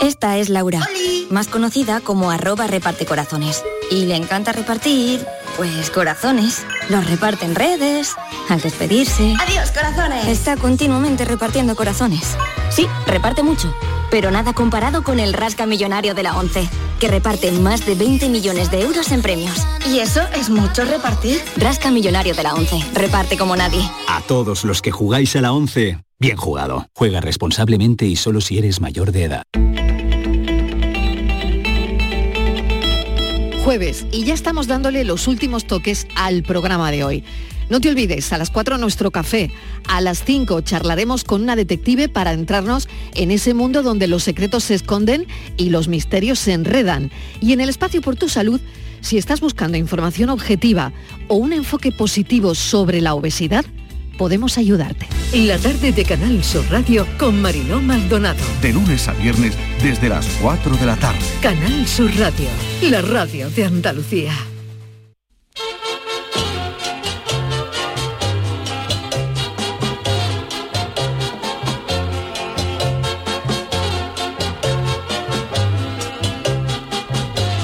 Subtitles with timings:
[0.00, 0.80] Esta es Laura,
[1.28, 3.62] más conocida como arroba reparte corazones.
[3.90, 5.26] Y le encanta repartir,
[5.58, 6.64] pues corazones.
[6.88, 8.14] Los reparte en redes,
[8.48, 9.34] al despedirse.
[9.38, 10.26] ¡Adiós, corazones!
[10.26, 12.36] Está continuamente repartiendo corazones.
[12.70, 13.74] Sí, reparte mucho,
[14.10, 18.30] pero nada comparado con el Rasca Millonario de la ONCE, que reparte más de 20
[18.30, 19.66] millones de euros en premios.
[19.86, 21.42] ¿Y eso es mucho repartir?
[21.56, 23.82] Rasca Millonario de la ONCE, reparte como nadie.
[24.08, 26.86] A todos los que jugáis a la ONCE, bien jugado.
[26.94, 29.42] Juega responsablemente y solo si eres mayor de edad.
[33.64, 37.24] Jueves y ya estamos dándole los últimos toques al programa de hoy.
[37.68, 39.52] No te olvides, a las 4 nuestro café,
[39.86, 44.64] a las 5 charlaremos con una detective para entrarnos en ese mundo donde los secretos
[44.64, 47.12] se esconden y los misterios se enredan.
[47.40, 48.60] Y en el espacio por tu salud,
[49.02, 50.92] si estás buscando información objetiva
[51.28, 53.64] o un enfoque positivo sobre la obesidad,
[54.20, 55.08] podemos ayudarte.
[55.32, 58.44] La tarde de Canal Sur Radio con Mariló Maldonado.
[58.60, 61.24] De lunes a viernes desde las 4 de la tarde.
[61.40, 62.50] Canal Sur Radio,
[62.82, 64.34] la radio de Andalucía.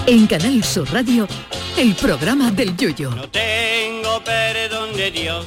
[0.06, 1.28] En Canal Sur Radio,
[1.76, 3.10] el programa del Yoyo.
[3.10, 5.46] No tengo perdón de Dios,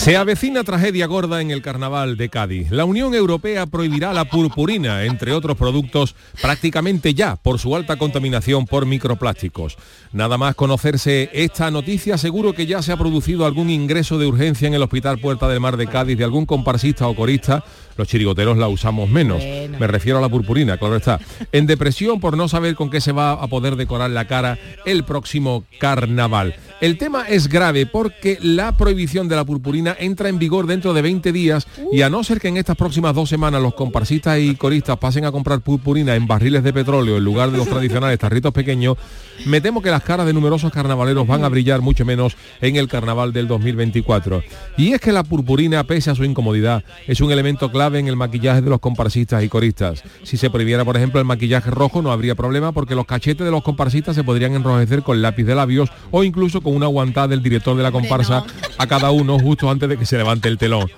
[0.00, 2.70] Se avecina tragedia gorda en el carnaval de Cádiz.
[2.70, 8.64] La Unión Europea prohibirá la purpurina, entre otros productos, prácticamente ya por su alta contaminación
[8.64, 9.76] por microplásticos.
[10.14, 14.66] Nada más conocerse esta noticia, seguro que ya se ha producido algún ingreso de urgencia
[14.66, 17.62] en el Hospital Puerta del Mar de Cádiz de algún comparsista o corista.
[17.98, 19.42] Los chirigoteros la usamos menos.
[19.78, 21.20] Me refiero a la purpurina, claro está.
[21.52, 25.04] En depresión por no saber con qué se va a poder decorar la cara el
[25.04, 26.54] próximo carnaval.
[26.80, 31.02] El tema es grave porque la prohibición de la purpurina entra en vigor dentro de
[31.02, 34.56] 20 días y a no ser que en estas próximas dos semanas los comparsistas y
[34.56, 38.54] coristas pasen a comprar purpurina en barriles de petróleo en lugar de los tradicionales tarritos
[38.54, 38.96] pequeños,
[39.44, 42.88] me temo que las caras de numerosos carnavaleros van a brillar mucho menos en el
[42.88, 44.42] carnaval del 2024.
[44.78, 48.16] Y es que la purpurina, pese a su incomodidad, es un elemento clave en el
[48.16, 50.02] maquillaje de los comparsistas y coristas.
[50.22, 53.50] Si se prohibiera, por ejemplo, el maquillaje rojo, no habría problema porque los cachetes de
[53.50, 57.42] los comparsistas se podrían enrojecer con lápiz de labios o incluso con una aguantada del
[57.42, 58.44] director de la comparsa
[58.78, 60.90] a cada uno justo antes de que se levante el telón.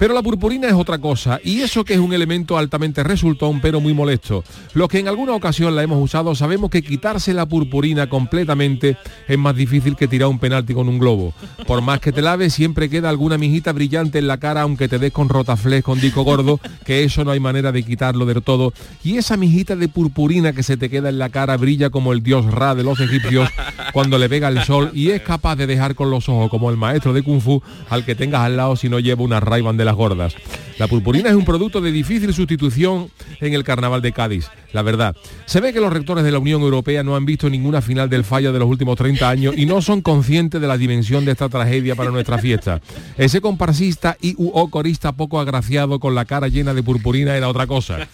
[0.00, 3.80] Pero la purpurina es otra cosa, y eso que es un elemento altamente resultón, pero
[3.80, 4.42] muy molesto.
[4.72, 8.96] Los que en alguna ocasión la hemos usado sabemos que quitarse la purpurina completamente
[9.28, 11.34] es más difícil que tirar un penalti con un globo.
[11.66, 14.98] Por más que te laves, siempre queda alguna mijita brillante en la cara, aunque te
[14.98, 18.72] des con rotaflex, con disco gordo, que eso no hay manera de quitarlo del todo.
[19.04, 22.22] Y esa mijita de purpurina que se te queda en la cara brilla como el
[22.22, 23.50] dios Ra de los egipcios
[23.92, 26.78] cuando le pega el sol y es capaz de dejar con los ojos como el
[26.78, 29.84] maestro de Kung Fu al que tengas al lado si no lleva una ray de
[29.90, 30.36] las gordas.
[30.78, 35.16] La purpurina es un producto de difícil sustitución en el carnaval de Cádiz, la verdad.
[35.44, 38.24] Se ve que los rectores de la Unión Europea no han visto ninguna final del
[38.24, 41.48] fallo de los últimos 30 años y no son conscientes de la dimensión de esta
[41.48, 42.80] tragedia para nuestra fiesta.
[43.18, 47.66] Ese comparsista y u corista poco agraciado con la cara llena de purpurina era otra
[47.66, 48.08] cosa.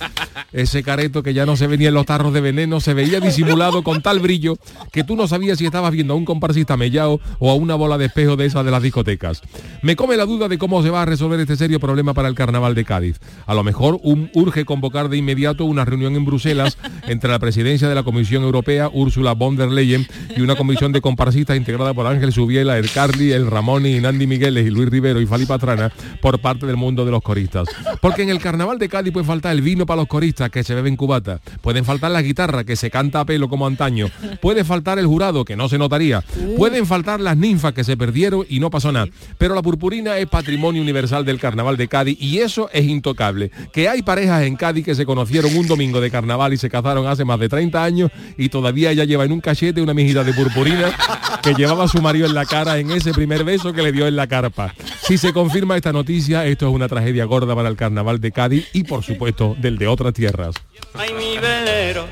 [0.53, 3.83] Ese careto que ya no se venía en los tarros de veneno se veía disimulado
[3.83, 4.57] con tal brillo
[4.91, 7.99] que tú no sabías si estabas viendo a un comparsista mellao o a una bola
[7.99, 9.43] de espejo de esas de las discotecas.
[9.83, 12.37] Me come la duda de cómo se va a resolver este serio problema para el
[12.37, 13.19] carnaval de Cádiz.
[13.45, 16.79] A lo mejor un, urge convocar de inmediato una reunión en Bruselas
[17.09, 21.01] entre la presidencia de la Comisión Europea, Úrsula von der Leyen, y una comisión de
[21.01, 25.27] comparsistas integrada por Ángel Subiela, El Carli, El Ramoni, Nandi Migueles y Luis Rivero y
[25.27, 25.91] Fali Patrana
[26.23, 27.67] por parte del mundo de los coristas.
[28.01, 30.77] Porque en el carnaval de Cádiz puede faltar el vino para los coristas que se
[30.77, 34.07] beben cubata, pueden faltar la guitarra que se canta a pelo como antaño,
[34.41, 36.23] puede faltar el jurado que no se notaría,
[36.57, 39.09] pueden faltar las ninfas que se perdieron y no pasó nada.
[39.37, 43.51] Pero la purpurina es patrimonio universal del carnaval de Cádiz y eso es intocable.
[43.73, 47.07] Que hay parejas en Cádiz que se conocieron un domingo de carnaval y se casaron
[47.07, 50.33] hace más de 30 años y todavía ella lleva en un cachete una mijita de
[50.33, 50.93] purpurina
[51.43, 54.07] que llevaba a su marido en la cara en ese primer beso que le dio
[54.07, 54.75] en la carpa.
[55.03, 58.69] Si se confirma esta noticia, esto es una tragedia gorda para el carnaval de Cádiz
[58.73, 60.55] y por supuesto del de otras tierras.
[60.95, 62.07] Ay, mi velero,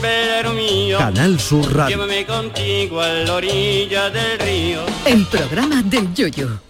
[0.00, 0.98] velero mío.
[0.98, 1.96] Canal Sur Radio.
[1.96, 4.80] Llévame contigo a la orilla del río.
[5.06, 6.69] El programa del yoyo.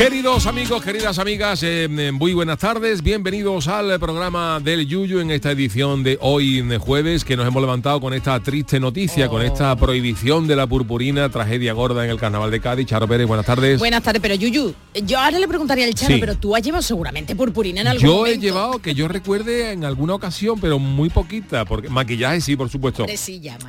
[0.00, 5.30] Queridos amigos, queridas amigas, eh, eh, muy buenas tardes, bienvenidos al programa del Yuyu en
[5.30, 9.42] esta edición de hoy eh, jueves que nos hemos levantado con esta triste noticia, con
[9.42, 12.86] esta prohibición de la purpurina, tragedia gorda en el carnaval de Cádiz.
[12.86, 13.78] Charo Pérez, buenas tardes.
[13.78, 14.72] Buenas tardes, pero Yuyu,
[15.04, 16.18] yo ahora le preguntaría al Charo, Sí.
[16.18, 19.84] pero tú has llevado seguramente purpurina en algún Yo he llevado, que yo recuerde en
[19.84, 23.04] alguna ocasión, pero muy poquita, porque maquillaje sí, por supuesto.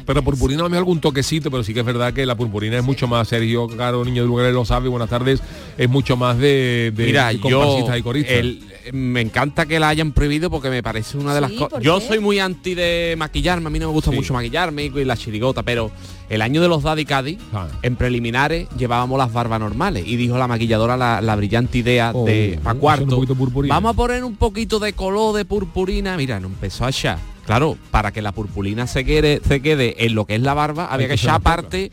[0.06, 2.78] Pero purpurina a lo mejor algún toquecito, pero sí que es verdad que la purpurina
[2.78, 5.42] es mucho más, Sergio Caro, niño de lugares lo sabe, buenas tardes,
[5.78, 8.34] es mucho más de, de Mira, de yo y coristas.
[8.38, 8.64] el-
[8.94, 11.70] me encanta que la hayan prohibido porque me parece una de las cosas.
[11.70, 14.90] ¿por Yo soy muy anti de maquillarme, a mí no me gusta mucho maquillarme y
[15.06, 15.92] la chirigota, pero
[16.30, 17.68] el año de los Daddy Cádiz, Ah.
[17.84, 22.26] en preliminares llevábamos las barbas normales y dijo la maquilladora la, la brillante idea Oh,
[22.26, 23.22] de pa' un cuarto.
[23.68, 26.18] Vamos a poner un poquito de color de purpurina.
[26.18, 27.20] Mira, no empezó a echar.
[27.46, 30.86] Claro, para que la purpurina se quede, se quede en lo que es la barba,
[30.86, 31.92] había que que echar más aparte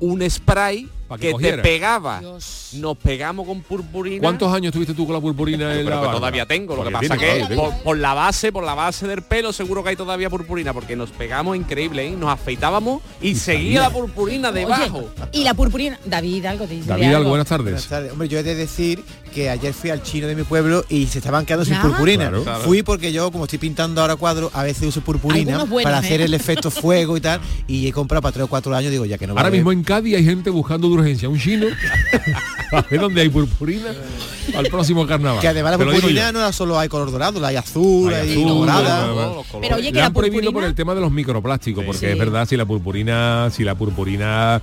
[0.00, 2.20] un spray que que, te pegaba.
[2.20, 4.20] Nos pegamos con purpurina.
[4.20, 6.12] ¿Cuántos años tuviste tú con la purpurina en la que barba?
[6.12, 6.76] todavía tengo.
[6.76, 9.82] Lo que pasa tienes, que por, por la base, por la base del pelo, seguro
[9.82, 12.10] que hay todavía purpurina, porque nos pegamos increíble, ¿eh?
[12.10, 14.98] Nos afeitábamos y, seguía la purpurina debajo.
[14.98, 16.88] Oye, y la purpurina, David, algo te dice.
[16.88, 17.64] David, algo, buenas tardes.
[17.64, 18.12] Buenas tardes.
[18.12, 21.18] Hombre, yo he de decir que ayer fui al chino de mi pueblo y se
[21.18, 22.28] estaban quedando sin purpurina.
[22.28, 22.42] Claro.
[22.42, 22.64] Claro.
[22.64, 26.20] Fui porque yo, como estoy pintando ahora cuadros, a veces uso purpurina buenos, para hacer
[26.20, 26.24] ¿eh?
[26.24, 27.40] el efecto fuego y tal.
[27.66, 29.82] Y he comprado para tres o cuatro años, digo, ya que no Ahora mismo en
[29.82, 31.66] Cádiz hay gente buscando urgencia un chino
[32.72, 33.86] a ver dónde hay purpurina
[34.56, 35.40] al próximo carnaval.
[35.40, 39.06] Que además la purpurina no solo hay color dorado, la hay azul, Hay dorada.
[39.60, 42.06] Pero oye, que la han prohibido purpurina- por el tema de los microplásticos, porque Sí.
[42.06, 44.60] es verdad, si la purpurina, si la purpurina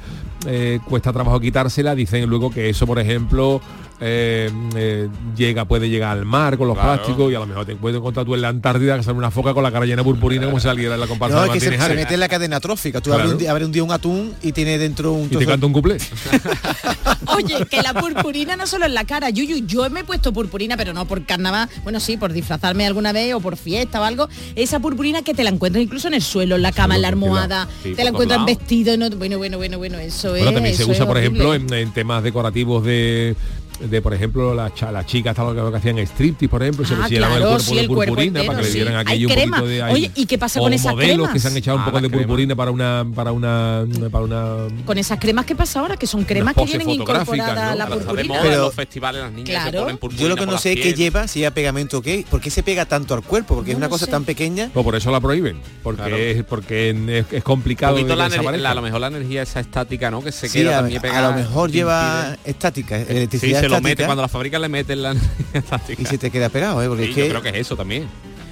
[0.48, 3.62] eh, cuesta trabajo quitársela, dicen luego que eso, por ejemplo,
[4.02, 5.08] eh, eh,
[5.38, 6.96] llega, puede llegar al mar con los Claro.
[7.02, 9.32] plásticos y a lo mejor te puedes encontrar tú en la Antártida que sale una
[9.32, 11.48] foca con la cara llena de purpurina como si saliera en la comparsa No, de
[11.48, 13.00] es que se, se mete en la cadena trófica.
[13.02, 13.24] Tú Claro.
[13.24, 15.98] abres, un un día un atún y tiene dentro un y te canta un cuplé.
[17.36, 20.78] Oye, que la purpurina no solo en la cara, Yuyu, yo me he puesto purpurina,
[20.78, 24.28] pero no por carnaval, bueno sí, por disfrazarme alguna vez o por fiesta o algo.
[24.56, 27.08] Esa purpurina que te la encuentras incluso en el suelo, en la cama, en la
[27.08, 30.54] almohada, Sí, te la encuentras en vestido, no, bueno, bueno, bueno, bueno, eso Bueno, es.
[30.54, 31.40] también se usa, por horrible.
[31.44, 33.36] ejemplo, en, en temas decorativos de
[33.80, 36.94] de por ejemplo las cha- las chicas tal, lo que hacían striptease por ejemplo se
[36.94, 38.76] Ah, les llenaban claro, el cuerpo sí, de purpurina entero, para que le sí.
[38.78, 39.58] dieran Hay aquello un crema.
[39.58, 39.94] poquito de ahí.
[39.94, 41.34] Oye, ¿y qué pasa con O esas modelos cremas?
[41.34, 44.56] que se han echado un Ah, poco de purpurina para una para una para una
[44.86, 47.76] Con esas cremas que pasa ahora, que son cremas que vienen incorporadas ¿no?
[47.78, 48.40] la purpurina.
[48.42, 49.72] Pero- los festivales las niñas Claro.
[49.72, 52.02] se ponen purpurina Yo lo que no sé es qué lleva, si lleva pegamento o
[52.02, 52.26] qué.
[52.30, 53.56] ¿Por qué se pega tanto al cuerpo?
[53.56, 54.12] Porque es No una lo cosa sé.
[54.12, 54.70] tan pequeña.
[54.74, 56.16] pues por eso la prohíben porque Claro.
[56.18, 60.22] es porque es, es Un complicado la a lo mejor la energía esa estática, ¿no?
[60.24, 61.30] Que se queda a, también a pegada.
[61.32, 65.16] lo mejor lleva estática, Sí, electricidad se lo mete cuando la fábrica le meten la
[65.98, 66.88] y se te queda pegado, ¿eh?
[66.88, 68.08] Porque Sí, es yo que creo que es eso también.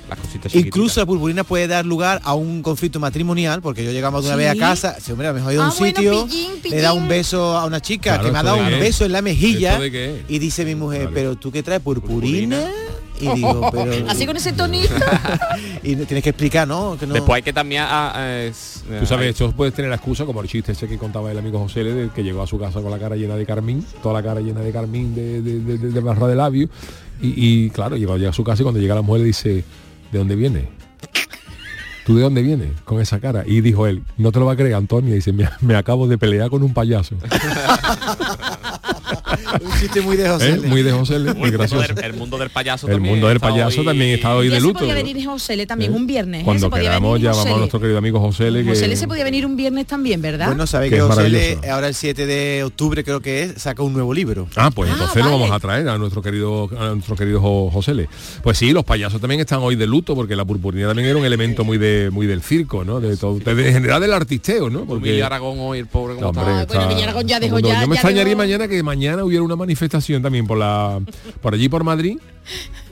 [0.10, 4.24] Las cositas Incluso la purpurina puede dar lugar a un conflicto matrimonial, porque yo llegamos
[4.26, 4.44] de una Sí.
[4.44, 6.52] vez a casa, si hombre, a mejor he ido a Ah, un bueno, sitio, pillín,
[6.72, 7.04] le da pillín.
[7.04, 8.80] un beso a una chica Claro, que me ha ¿esto dado un qué?
[8.80, 9.80] beso en la mejilla
[10.28, 11.14] y dice mi mujer, Claro.
[11.16, 12.70] pero tú qué traes purpurina
[13.20, 14.94] y digo, pero Así con ese tonito.
[15.84, 16.98] y tienes que explicar, ¿no?
[17.00, 17.84] Que no Después hay que también...
[17.88, 20.98] ah, ah, es- Tú sabes, esto puedes tener la excusa como el chiste ese que
[20.98, 23.36] contaba el amigo José L, del que llegó a su casa con la cara llena
[23.36, 26.36] de carmín, toda la cara llena de carmín de, de, de- de- de barra de
[26.36, 26.68] labio.
[27.22, 27.34] Y,
[27.66, 29.64] y, claro, llegó llega a su casa y cuando llega la mujer le dice,
[30.14, 30.70] ¿de dónde viene?
[32.06, 32.70] ¿Tú de dónde vienes?
[32.86, 33.44] Con esa cara.
[33.48, 35.12] Y dijo él, no te lo va a creer Antonio.
[35.12, 37.16] Y dice, me, me acabo de pelear con un payaso.
[39.62, 40.58] Un chiste muy de José ¿Eh?
[40.66, 41.94] Muy de José L, muy el, mundo gracioso.
[41.94, 44.60] del, el mundo del payaso El también mundo del payaso hoy- también está hoy de
[44.60, 44.86] luto.
[44.88, 45.96] venir José L también ¿Eh?
[45.96, 46.42] un viernes.
[46.42, 46.46] ¿eh?
[46.46, 47.58] Cuando queramos llamamos a José L.
[47.60, 48.64] nuestro querido amigo José L.
[48.64, 50.48] José que- L se podía venir un viernes también, ¿verdad?
[50.48, 51.74] Bueno, sabe Que que José L, maravilloso.
[51.74, 54.48] ahora el 7 de octubre creo que es, saca un nuevo libro.
[54.56, 57.94] Ah, pues entonces lo vamos a traer a nuestro querido a nuestro querido Jo- José
[57.94, 58.10] Le.
[58.42, 61.26] Pues sí, los payasos también están hoy de luto porque la purpurina también era un
[61.26, 63.00] elemento muy de muy del circo, ¿no?
[63.00, 64.86] De todo, de, de- en general del artisteo, ¿no?
[64.86, 66.52] Porque Aragón hoy, el pobre como Hombre, está.
[66.62, 69.56] Ah, bueno, está- Villaragón ya dejó ya- Yo me extrañaría mañana que mañana hubiera una
[69.56, 71.00] manifestación también por la
[71.42, 72.18] por allí por Madrid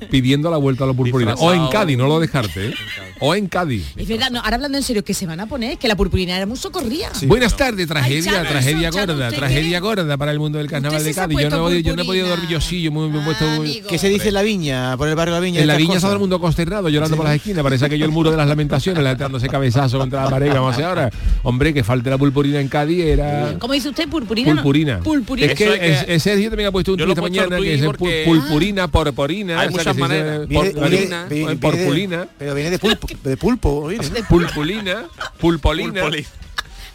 [0.09, 1.33] pidiendo la vuelta a la purpurina.
[1.35, 1.67] O en.
[1.69, 2.73] Cádiz, no lo descarte, ¿eh?
[3.19, 3.85] O en Cádiz.
[3.95, 6.35] Es verdad, no, ahora hablando en serio, que se van a poner, que la purpurina
[6.35, 7.11] era muy socorrida.
[7.27, 9.79] Buenas tardes, tragedia, Ay, Chano, tragedia eso, gorda, ¿usted tragedia qué?
[9.79, 11.37] gorda para el mundo del carnaval de sí Cádiz.
[11.39, 12.29] Yo no, he podido- yo no he podido purpurina.
[12.29, 13.87] dormir, yo sí, yo me, me he puesto amigo.
[13.87, 14.97] ¿Qué se dice en la viña?
[14.97, 15.61] Por el barrio de la viña.
[15.61, 17.63] en la viña está todo el mundo consternado, llorando por las esquinas.
[17.63, 20.47] Parece aquello el muro de las lamentaciones, la gente dándose cabezazo contra la pared.
[20.47, 21.11] que Vamos a hacer ahora.
[21.43, 24.07] Hombre, que falte la purpurina en Cádiz era ¿Cómo dice usted?
[24.09, 24.53] Purpurina.
[24.53, 24.99] purpurina.
[24.99, 25.47] Purpurina.
[25.51, 27.21] Es que, Eso es que- es- es Sergio también ha puesto un Yo he esta
[27.21, 29.61] mañana que es porque- pu- pulpurina, porporina.
[29.93, 30.47] Muchas maneras.
[30.47, 33.07] Viene- por- viene- purpurina, viene- o viene de- porpulina, Pero viene de pulpo.
[33.23, 33.89] De pulpo.
[34.29, 35.05] pulpulina,
[35.39, 36.01] pulpolina.
[36.01, 36.25] Pulpoli.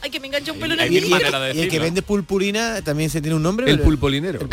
[0.06, 3.10] Ay, que me engancha un pelo en el de Y el que vende pulpurina también
[3.10, 3.68] se tiene un nombre.
[3.68, 4.38] El pulpolinero.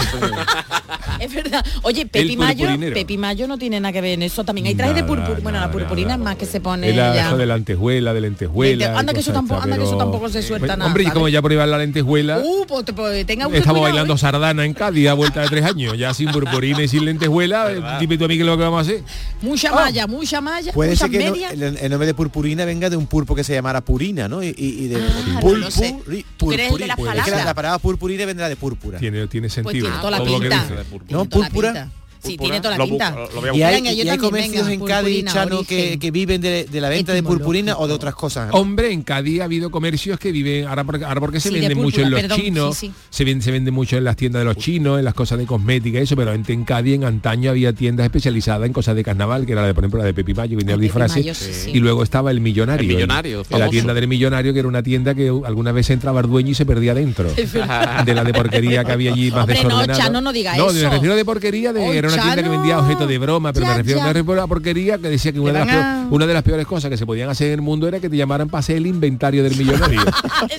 [1.19, 1.63] Es verdad.
[1.83, 2.67] Oye, Pepi El Mayo.
[2.93, 4.43] Pepi Mayo no tiene nada que ver en eso.
[4.43, 5.39] También hay trajes de purpurina.
[5.41, 6.19] Bueno, la purpurina nada.
[6.19, 7.27] es más que se pone Es la, ya.
[7.27, 8.85] eso de la lentejuela, de lentejuela.
[8.87, 11.03] Lente- anda y que eso tampoco- anda que eso tampoco se suelta Pues, nada, Hombre,
[11.03, 14.17] y como ya prueban la lentejuela, Uh, pues, te- pues tenga estamos cuidado, bailando ¿eh?
[14.17, 17.71] sardana en Cádiz a vuelta de tres años, ya sin purpurina y sin lentejuela.
[17.71, 19.03] eh, Dime tú a mí qué es lo que vamos a hacer.
[19.41, 21.35] Mucha malla, mucha malla, Puede muchas ser que no-
[21.67, 24.41] el, el nombre de purpurina venga de un pulpo que se llamara purina, ¿no?
[24.43, 25.95] Y, y- y de Ah, no pulpo, lo sé.
[26.07, 27.15] ri- Tú que eres el de purpurina.
[27.15, 28.99] las Es que la, la palabra purpurina vendrá de púrpura.
[28.99, 29.85] Tiene, tiene Pues sentido.
[29.87, 30.85] tiene toda la todo lo que dice.
[31.09, 31.25] ¿No?
[31.25, 31.89] Púrpura.
[32.23, 33.15] Sí, tiene toda la pinta.
[33.53, 36.65] Y hay, Venga, y hay también, comercios venga, en Cádiz, Chano, que, que viven de,
[36.65, 38.49] de la venta de purpurina o de otras cosas.
[38.53, 41.61] Hombre, en Cádiz ha habido comercios que viven, ahora porque, ahora porque se Sí, de
[41.61, 42.93] venden mucho en los perdón, chinos, sí, sí.
[43.09, 45.45] Se, vende, se vende mucho en las tiendas de los chinos, en las cosas de
[45.45, 49.03] cosmética y eso, pero en, en Cádiz en antaño había tiendas especializadas en cosas de
[49.03, 51.67] carnaval, que era la de, por ejemplo, la de Pepi Mayo, vendía Ah, los disfraces,
[51.73, 52.89] y luego estaba el millonario.
[52.89, 56.21] El millonario, en la tienda del millonario, que era una tienda que alguna vez entraba
[56.21, 57.29] el dueño y se perdía dentro.
[58.05, 59.99] De la de porquería que había allí más Hombre, no, desordenada.
[60.03, 60.83] Chano, no diga No, eso.
[60.83, 63.71] me refiero de porquería, de, era una tienda que vendía objetos de broma, pero Ya,
[63.71, 64.09] me refiero ya.
[64.09, 66.43] a la porquería que decía que una de, las van a- peor- una de las
[66.43, 68.77] peores cosas que se podían hacer en el mundo era que te llamaran para hacer
[68.77, 70.01] el inventario del millonario.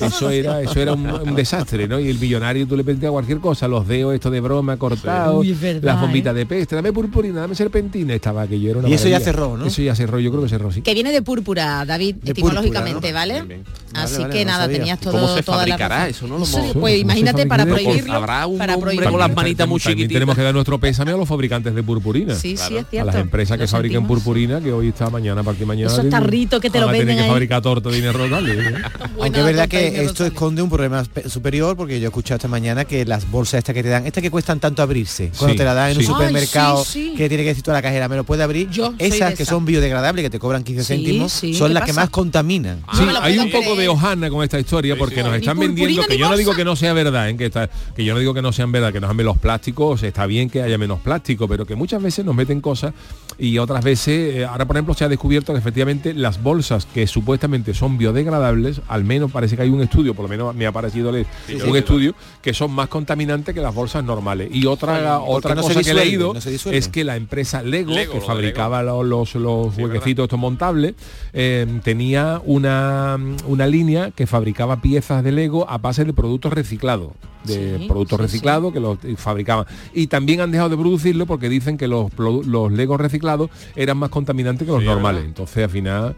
[0.00, 1.98] eso era, eso era un, un desastre, ¿no?
[2.00, 5.50] Y el millonario tú le pedías cualquier cosa, los dedos estos de broma cortados, Uy,
[5.52, 6.38] es verdad, las bombitas ¿eh?
[6.38, 9.66] de peste, dame purpurina, dame serpentina, estaba aquello era una Y eso ya cerró, ¿no?
[9.66, 10.82] Eso ya cerró, yo creo que cerró, sí.
[10.82, 13.18] Que viene de púrpura, David, De etimológicamente, púrpura, ¿no?
[13.18, 13.32] ¿vale?
[13.34, 13.64] Bien, bien.
[13.94, 14.78] Así Vale, que no nada, sabía.
[14.78, 16.08] tenías ¿Y todo, cómo se toda fabricará?
[16.08, 18.12] Eso no lo Sí, hemos- ¿Cómo Pues imagínate para prohibirlo.
[18.14, 20.12] Habrá un con las manitas muy También chiquititas.
[20.14, 22.34] tenemos que dar nuestro pésame a los fabricantes de purpurina.
[22.34, 24.18] Sí, sí, es a las empresas que fabriquen sentimos.
[24.22, 26.88] purpurina que hoy está mañana a partir de mañana Esos tienen- tarritos que te lo
[26.88, 27.28] venden que ahí.
[27.28, 28.30] fabricar torta de dinero ¿eh?
[29.20, 32.48] Aunque es verdad que esto esconde un problema pe- superior porque yo he escuchado esta
[32.48, 35.58] mañana que las bolsas estas que te dan, estas que cuestan tanto abrirse, cuando Sí,
[35.58, 36.00] te la dan en sí.
[36.00, 37.14] un supermercado Ay, sí, sí.
[37.16, 39.42] que tiene que decir tú a la cajera, me lo puede abrir, Yo esas que
[39.42, 39.52] esa.
[39.52, 42.80] son biodegradables que te cobran 15 Sí, céntimos, sí, son ¿qué las que más contaminan.
[42.86, 46.18] Ah, Sí, hay un poco de hojana con esta historia porque nos están vendiendo que
[46.18, 47.36] yo no digo que no sea verdad, ¿eh?
[47.36, 50.02] que, está, que yo no digo que no sean verdad, que nos han los plásticos,
[50.02, 52.94] está bien que haya menos plástico, pero que muchas veces nos meten cosas
[53.38, 57.06] y otras veces, eh, ahora por ejemplo se ha descubierto que efectivamente las bolsas que
[57.06, 60.72] supuestamente son biodegradables, al menos parece que hay un estudio, por lo menos me ha
[60.72, 61.76] parecido leer Sí, un sí.
[61.78, 64.48] estudio, que son más contaminantes que las bolsas normales.
[64.52, 67.92] Y otra, Porque otra no cosa que he leído no es que la empresa Lego,
[67.92, 70.94] Lego, que lo fabricaba los, los, huequecitos estos montables,
[71.32, 77.12] eh, tenía una, una línea que fabricaba piezas de Lego a base de productos reciclados,
[77.44, 79.66] de Sí, productos sí, reciclados que los fabricaban.
[79.92, 84.10] Y también han dejado de producirlo porque dicen que los, los Legos reciclados eran más
[84.10, 85.22] contaminantes que los normales.
[85.22, 85.28] verdad.
[85.28, 86.16] Entonces al final...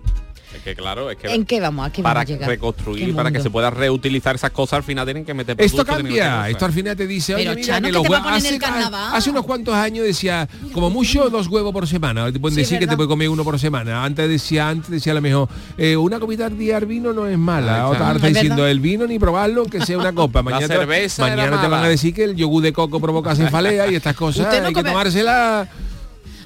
[0.56, 1.86] Es que claro, es que ¿En qué vamos?
[1.86, 2.48] ¿A qué para vamos a llegar?
[2.48, 5.84] reconstruir, ¿Qué para que se pueda reutilizar esas cosas, al final tienen que meter Esto
[5.84, 8.44] cambia, esto al final te dice, oye, mira, Chano, que ¿qué los huevos...
[8.44, 12.62] en Hace, unos cuantos años decía, como mucho dos huevos por semana, te pueden Sí,
[12.62, 14.02] decir que te puede comer uno por semana.
[14.04, 17.26] Antes decía, antes decía a lo mejor, eh, una copita al día al vino no
[17.26, 17.82] es mala.
[17.82, 18.70] Ah, Otra está Es diciendo, verdad.
[18.70, 20.42] el vino ni probarlo, aunque sea una copa.
[20.42, 23.88] Mañana, te- cerveza mañana te van a decir que el yogur de coco provoca cefalea
[23.90, 25.68] y estas cosas, no hay que tomársela...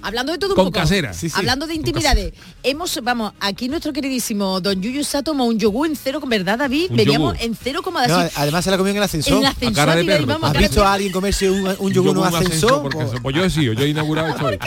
[0.03, 0.79] Hablando de todo un Con poco.
[0.81, 1.13] casera.
[1.13, 1.35] Sí, sí.
[1.37, 2.33] Hablando de intimidades.
[2.63, 6.29] Hemos, vamos, aquí nuestro queridísimo Don Yuyu se ha tomado un yogur en cero, con
[6.31, 6.91] verdad, David.
[6.91, 7.45] Un Veníamos yogur.
[7.47, 8.33] en cero como No, así.
[8.37, 9.33] además se la comió en el ascensor.
[9.35, 10.27] en el ascensor cara de perro.
[10.27, 12.83] vamos, ¿Has cara de visto a alguien comerse un, un yogur en un ascensor?
[12.83, 14.59] porque Pues- eso- pues yo sí, yo he inaugurado esto hoy.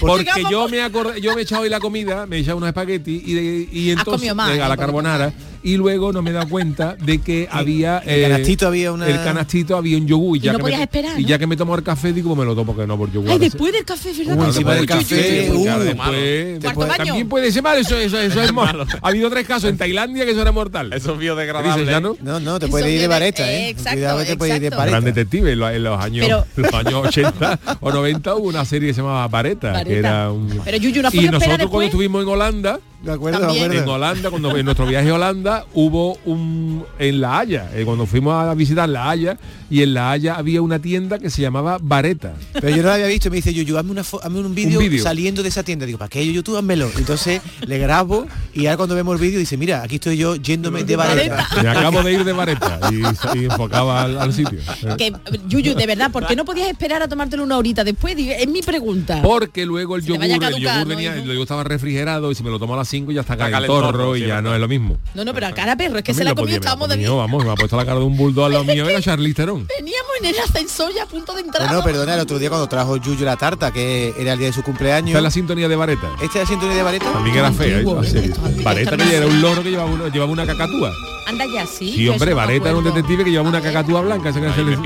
[0.00, 2.68] Porque yo me acordé, yo me he echado hoy la comida, me he echado unos
[2.68, 4.58] espaguetis y, de- y entonces más, eh, a ¿eh?
[4.58, 5.32] la Porque- carbonara
[5.72, 9.16] y luego no me he dado cuenta de que había el canastito había una- el
[9.22, 11.28] canastito había un yogur y Y ya no que podías me, esperar, y ¿no?
[11.28, 13.30] ya que me tomo el café digo pues me lo tomo que no por yogur.
[13.30, 14.38] Ay, después del café, ¿verdad?
[14.38, 17.04] Uy, encima del café, claro, después, después- baño.
[17.04, 18.86] también puede ser malo, eso, eso, eso es malo.
[19.02, 20.92] Ha habido tres casos en Tailandia que eso era mortal.
[20.92, 21.72] Eso es ¿Qué biodegradable.
[21.82, 22.16] dices, Llano?
[22.22, 23.68] No, no, te puede ir de vareta, ¿eh?
[23.70, 24.90] exacto, Cuidado que te puede ir de vareta.
[24.90, 28.64] Gran detective en los, en los años Pero- los años 80 o 90 hubo una
[28.64, 32.22] serie que se llamaba Vareta, que era un Pero Yuyu, ¿no y nosotros cuando estuvimos
[32.22, 33.64] en Holanda De acuerdo, de También.
[33.66, 33.82] acuerdo.
[33.84, 38.06] en Holanda cuando en nuestro viaje a Holanda hubo un en La Haya eh, cuando
[38.06, 39.38] fuimos a visitar La Haya
[39.70, 42.92] y en La Haya había una tienda que se llamaba Vareta Pero yo no lo
[42.92, 45.86] había visto y me dice, Yuyu, hazme, una hazme un vídeo saliendo de esa tienda.
[45.86, 46.42] Digo, ¿para qué, Yuyu?
[46.42, 46.90] Tú házmelo.
[46.96, 50.84] Entonces le grabo y ahora cuando vemos el vídeo dice, mira, aquí estoy yo yéndome
[50.84, 51.48] de vareta.
[51.62, 54.58] me acabo de ir de Vareta y, y enfocaba al, al sitio
[54.96, 55.12] Que,
[55.48, 58.16] Yuyu, de verdad, ¿por qué no podías esperar a tomártelo una horita después?
[58.18, 59.20] Es mi pregunta.
[59.22, 62.34] porque luego el Se yogur, a el yogur ¿no, venía, el yogur estaba refrigerado y
[62.34, 64.42] si me lo tomo a las 5 ya está Está calentorro calentorro, y sí, ya
[64.42, 64.98] no es lo mismo.
[65.14, 67.16] No, no, pero a cara perro, es que se la comió, la estábamos de comió,
[67.16, 70.10] vamos, me ha puesto la cara de un bulldog al lado mío, era Charlize Veníamos
[70.20, 71.66] en el ascensor ya a punto de entrar.
[71.68, 74.52] Bueno, perdona, el otro día cuando trajo Yuyu la tarta, que era el día de
[74.52, 75.08] su cumpleaños.
[75.08, 76.08] Esta es la sintonía de Vareta.
[76.22, 77.12] ¿Esta es la sintonía de vareta?
[77.12, 77.84] También era fea, ¿eh?
[78.62, 80.92] Vareta era un loro que llevaba una, llevaba una cacatúa.
[81.26, 81.92] Anda ya, sí.
[81.92, 84.30] Sí, hombre, Vareta era un detective que llevaba una cacatúa blanca.
[84.30, 84.76] le-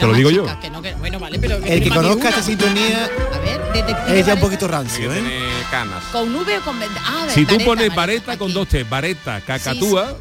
[0.00, 0.42] Te lo digo yo.
[0.42, 4.20] chica, que no, que- bueno, vale, pero El que conozca esta sintonía A ver, detective
[4.20, 5.22] es ya un poquito rancio, ¿eh?
[5.70, 6.02] canas.
[6.12, 6.76] ¿Con V o con?
[7.04, 8.54] Ah, Si tú Vareta, pones Vareta con aquí.
[8.54, 10.14] dos T, Vareta, cacatúa,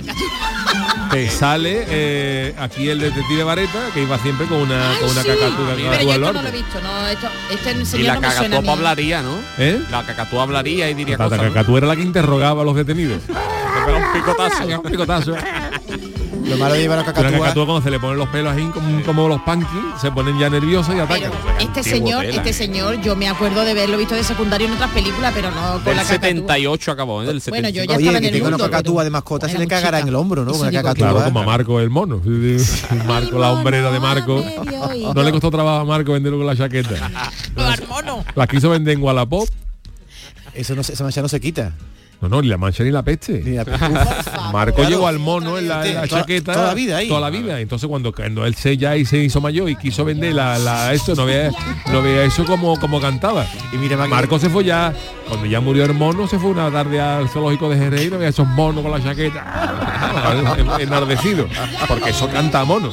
[0.00, 1.08] Cacatúa.
[1.10, 5.22] te sale eh, aquí el detective Vareta, que iba siempre con una, Ay, con una
[5.22, 5.28] sí.
[5.28, 8.20] cacatúa, Pero yo esto no lo he visto, no, esto, este Y señor la no
[8.20, 8.68] me suena a cacatúa mí.
[8.70, 9.38] hablaría, ¿no?
[9.58, 9.80] ¿Eh?
[9.90, 11.42] La cacatúa hablaría y diría La cosas.
[11.42, 11.48] ¿no?
[11.48, 13.22] cacatúa era la que interrogaba a los detenidos.
[13.22, 14.66] Te pega un picotazo.
[14.66, 15.36] Un picotazo.
[16.48, 17.38] Lo malo de llevar a Una cacatúa.
[17.40, 19.68] cacatúa cuando se le ponen los pelos ahí como, como los panquis,
[20.00, 21.30] se ponen ya nerviosos y atacan.
[21.32, 22.52] Pero este señor, tela, este ¿eh?
[22.52, 25.84] señor, yo me acuerdo de verlo visto de secundario en otras películas, pero no con
[25.84, 26.28] Del la cacatúa.
[26.30, 27.26] 78 acabó, ¿eh?
[27.26, 27.86] Del Bueno, yo 75.
[27.92, 29.66] ya Oye, estaba en que el tenga una mundo, cacatúa pero de mascota, se le
[29.66, 30.50] cagará en el hombro, ¿no?
[30.52, 30.88] Eso Con la digo yo.
[30.88, 31.10] cacatúa.
[31.10, 32.20] Claro, como a Marco el mono.
[33.06, 34.44] Marco, la hombrera de Marco.
[35.14, 37.10] No le costó trabajo a Marco venderlo con la chaqueta.
[38.34, 39.48] La quiso vender en Wallapop.
[40.54, 41.72] Eso no se, esa mancha no se quita.
[42.20, 43.42] No, no, ni la mancha ni la peste.
[43.44, 43.64] Ni la-
[44.52, 44.90] Marco Claro.
[44.90, 47.08] llegó al mono en la, en la Toda- chaqueta toda la vida ahí.
[47.08, 50.04] toda la vida entonces cuando, cuando él se ya y se hizo mayor y quiso
[50.04, 51.50] vender la, la esto no veía
[51.92, 54.94] no veía eso como como cantaba Y mira, Maqui- Marco se fue ya
[55.28, 58.16] cuando ya murió el mono se fue una tarde al zoológico de Jerez y no
[58.18, 61.46] veía esos monos con la chaqueta enardecido
[61.86, 62.90] porque eso canta a mono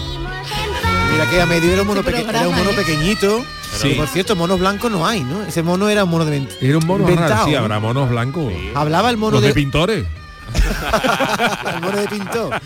[1.11, 2.75] Mira que a medio era un mono, peque- era un mono ¿eh?
[2.75, 3.45] pequeñito.
[3.75, 3.89] Sí.
[3.89, 5.43] Que, por cierto, monos blancos no hay, ¿no?
[5.43, 7.57] Ese mono era un mono de ven- era un mono inventado, raro sí ¿no?
[7.59, 10.05] habrá monos blancos Hablaba el mono los de, de, pintores
[11.75, 12.61] el mono de pintor.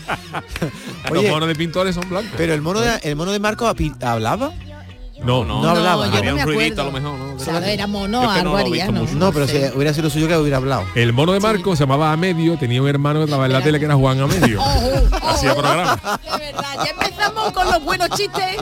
[1.10, 3.66] los monos de pintores son blancos pero el mono de, el mono de Marco
[4.02, 4.52] hablaba.
[5.18, 6.06] No No, No hablaba.
[6.08, 6.82] yo Había no me un ruidito acuerdo.
[6.82, 7.44] a lo mejor, ¿no?
[7.44, 9.00] Claro, era mono, es que no algo lo he haría, visto ¿no?
[9.00, 9.14] mucho.
[9.14, 9.70] No, pero sé.
[9.70, 10.84] si hubiera sido suyo que hubiera hablado.
[10.94, 13.78] el mono de Marco se llamaba Amedio tenía un hermano que trabajaba en la tele
[13.78, 14.60] que era Juan Amedio
[15.22, 18.56] hacía programa De verdad, ya empezamos con los buenos chistes.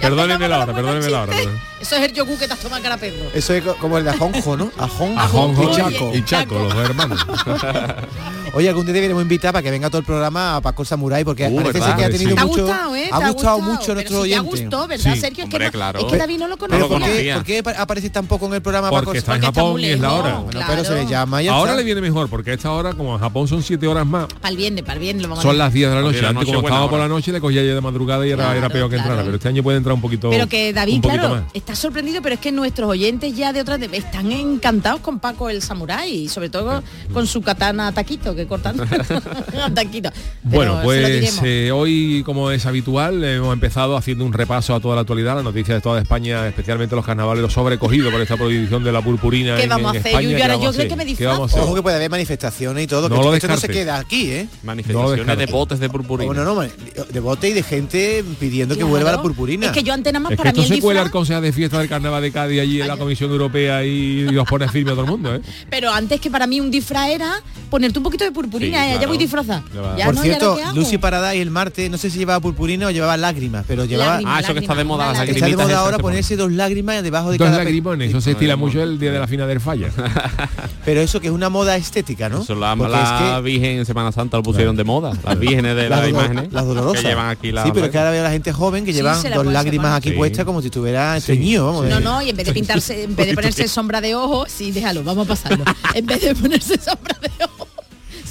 [0.00, 1.32] Perdónenme la hora, perdónenme la hora.
[1.80, 3.24] Eso es el yogur que te has tomado cara perro.
[3.34, 4.70] Eso es co- como el de Ajonjo, ¿no?
[4.78, 6.10] Ajonjo, Ajonjo y Chaco.
[6.14, 7.26] y Chaco, los dos hermanos.
[8.54, 11.46] Oye, algún día deberíamos invitar para que venga todo el programa a Paco Samurai, porque
[11.48, 12.12] Uh, parece ser que ha Sí.
[12.18, 12.62] tenido Te ha mucho.
[12.66, 13.08] gustado, ¿eh?
[13.10, 14.50] Ha gustado mucho nuestro si oyente.
[14.56, 15.20] te gustó, ¿verdad, Sí.
[15.20, 15.44] Sergio?
[15.44, 15.98] Es que, no- claro.
[16.00, 17.34] es que David no lo Pero No ¿por qué, conocía.
[17.36, 19.86] ¿por qué pa- aparece tan poco en el programa Paco Porque está en Japón y
[19.86, 20.34] es la hora.
[20.38, 21.10] Bueno, pero se le Claro.
[21.10, 21.78] llama y ya Ahora está.
[21.80, 24.50] le viene mejor porque a esta hora, como en Japón son 7 horas más, Para
[24.50, 26.12] el viernes, para el viernes lo vamos a son las 10 de la noche.
[26.12, 28.30] 10 de la Antes como estaba por la noche le cogía ya de madrugada y
[28.30, 29.22] era, peor que entrara.
[29.22, 32.40] Pero este año puede entrar un poquito Pero que David, claro, está sorprendido, pero es
[32.40, 36.82] que nuestros oyentes ya de otras están encantados con Paco el Samurái y sobre todo
[37.14, 38.76] con su katana taquito, que cortan
[39.74, 40.10] taquito.
[40.10, 44.94] Pero Bueno, pues eh, hoy, como es habitual, hemos empezado haciendo un repaso a toda
[44.94, 48.84] la actualidad, las noticias de toda España, especialmente los carnavales, los sobrecogidos por esta prohibición
[48.84, 50.42] de la purpurina ¿Qué en, vamos en a hacer, España.
[50.42, 51.64] Ahora yo creo que me ¿Qué vamos a hacer?
[51.64, 54.30] Ojo que puede haber manifestaciones y todo, No que lo esto, no se queda aquí,
[54.30, 54.48] ¿eh?
[54.62, 56.32] Manifestaciones de botes de purpurina.
[56.32, 59.66] No, no, de bote y de gente pidiendo que vuelva la purpurina.
[59.66, 61.52] Es que yo antes nada más Es que para mí esto el se Consejo de
[61.52, 64.90] Fiesta del Carnaval de Cádiz allí en la Comisión Europea y, y los pone firme
[64.90, 65.40] a todo el mundo, ¿eh?
[65.70, 68.98] Pero antes que para mí un disfraz era ponerte un poquito de purpurina, Sí, ¿eh?
[69.00, 69.62] ya voy disfrazada.
[69.96, 70.74] Ya Por no, ¿y ahora cierto?
[70.74, 74.20] Lucy Paradise el martes, no sé si llevaba purpurina o llevaba lágrimas, pero llevaba...
[74.26, 76.36] Ah, eso que está de moda, las lágrimas, Está de lagrimitas moda esas ahora ponerse
[76.36, 77.58] dos lágrimas debajo de Dos cada...
[77.58, 79.88] lagrimones, eso se estila mucho el día de la final del falla.
[80.84, 82.42] Pero eso que es una moda estética, ¿no?
[82.42, 85.12] Eso la, la es que- Virgen en Semana Santa lo pusieron de moda.
[85.24, 86.52] Las vírgenes de las imágenes.
[86.52, 87.02] las dolorosas.
[87.02, 89.20] Que llevan aquí las sí, pero que ahora veo a la gente joven que llevan
[89.34, 91.66] dos lágrimas aquí puestas como si estuviera estreñido.
[91.66, 94.50] vamos, No, no, y en vez de pintarse, en vez de ponerse sombra de ojos,
[94.50, 95.64] sí, déjalo, vamos a pasarlo.
[95.94, 97.61] En vez de ponerse sombra de ojos,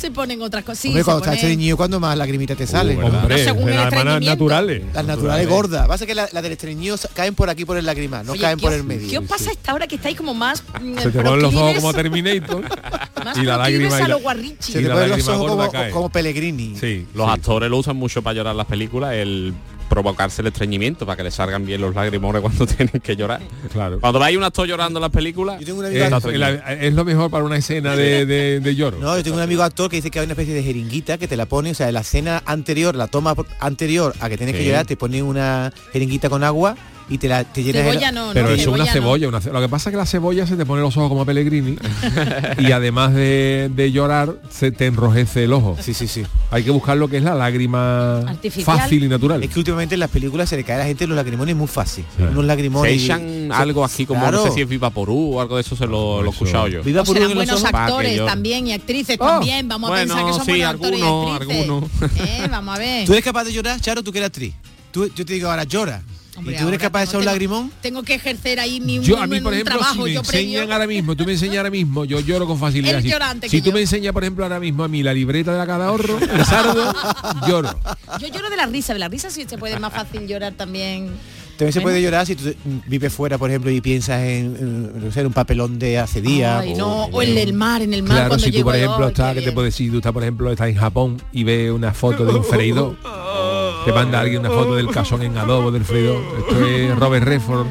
[0.02, 0.80] se ponen otras cosas.
[0.80, 2.98] Sí, Hombre, cuando estás ponen- estreñido, cuando más lagrimita te salen.
[3.02, 4.84] Uh, Hombre, No, según de el las naturales.
[4.94, 5.88] Las naturales gordas.
[5.88, 8.58] Pasa que las la del estreñido caen por aquí por el lagrimal, no Oye, caen
[8.58, 9.10] ¿qué por os- el medio.
[9.10, 11.54] ¿Qué os pasa a esta hora que estáis como más mm, Se te ponen los
[11.54, 12.66] ojos como Terminator.
[13.36, 14.18] Y la lágrima y a la-.
[14.60, 16.76] Se te ponen los ojos como, Pellegrini.
[16.80, 19.54] Sí, Los actores lo usan mucho para llorar las películas, el
[19.92, 23.42] provocarse el estreñimiento, para que le salgan bien los lagrimones cuando tienen que llorar.
[23.74, 24.00] Claro.
[24.00, 26.50] Cuando veis un actor llorando en las películas, Yo tengo un amigo está Es, estreñido.
[26.66, 28.98] la- es lo mejor para una escena de, de- de lloro.
[29.00, 31.28] No, yo tengo un amigo actor que dice que hay una especie de jeringuita que
[31.28, 34.66] te la pone, o sea, la escena anterior, la toma anterior a que tienes que
[34.66, 36.76] llorar, te pone una jeringuita con agua
[37.12, 38.92] y te la te llenas el- Cebolla no, Pero no, eso es una no.
[38.92, 41.10] cebolla, una ce- Lo que pasa es que la cebolla se te pone los ojos
[41.10, 41.76] como a Pellegrini
[42.58, 45.78] y además de, de llorar se te enrojece el ojo.
[45.82, 46.24] Sí, sí, sí.
[46.52, 48.78] Hay que buscar lo que es la lágrima Artificial.
[48.80, 49.44] fácil y natural.
[49.44, 51.68] Es que últimamente en las películas se le cae a la gente los lagrimones muy
[51.68, 52.06] fácil.
[52.18, 53.02] Unos Se lagrimones.
[53.02, 54.38] y- echan algo aquí como Claro.
[54.38, 56.82] no sé si es Vivaporú o algo de eso se lo, lo he escuchado yo.
[56.84, 59.26] Viva O por serán buenos actores yo- también y actrices Oh.
[59.28, 59.68] también.
[59.68, 61.62] Vamos a Bueno, pensar que son sí, buenos actores algunos, y actrices.
[61.70, 61.90] algunos.
[62.18, 63.06] Eh, vamos a ver.
[63.06, 64.54] ¿Tú eres capaz de llorar, Charo, tú que eres actriz?
[64.92, 66.02] Tú- yo te digo ahora, llora.
[66.38, 67.72] Hombre, ¿Y tú eres capaz de echar un tengo- lagrimón?
[67.82, 70.26] Tengo que ejercer ahí mi Yo un- a mí, por ejemplo, trabajo, si me enseñan
[70.62, 70.74] previo.
[70.74, 73.02] ahora mismo, tú me enseñas ahora mismo, yo lloro con facilidad.
[73.50, 73.74] Si, tú yo.
[73.74, 76.46] me enseñas, por ejemplo, ahora mismo a mí la libreta de la cada ahorro, el
[76.46, 76.94] sardo,
[77.48, 77.78] lloro.
[78.20, 81.10] Yo lloro de la risa, de la risa sí se puede más fácil llorar también.
[81.58, 82.56] También se puede llorar si tú
[82.88, 86.20] vives fuera, por ejemplo, y piensas en, en, no sé, en un papelón de hace
[86.20, 86.62] días.
[86.62, 88.76] Ay, no, o en el mar, en el mar Claro, cuando si tú, llego por
[88.78, 91.44] ejemplo, estás, qué que te puedes decir, tú estás, por ejemplo, estás en Japón y
[91.44, 92.98] ves una foto de un freidor,
[93.86, 96.22] te manda alguien una foto del cazón en adobo del freidor.
[96.40, 97.68] Esto es Robert Redford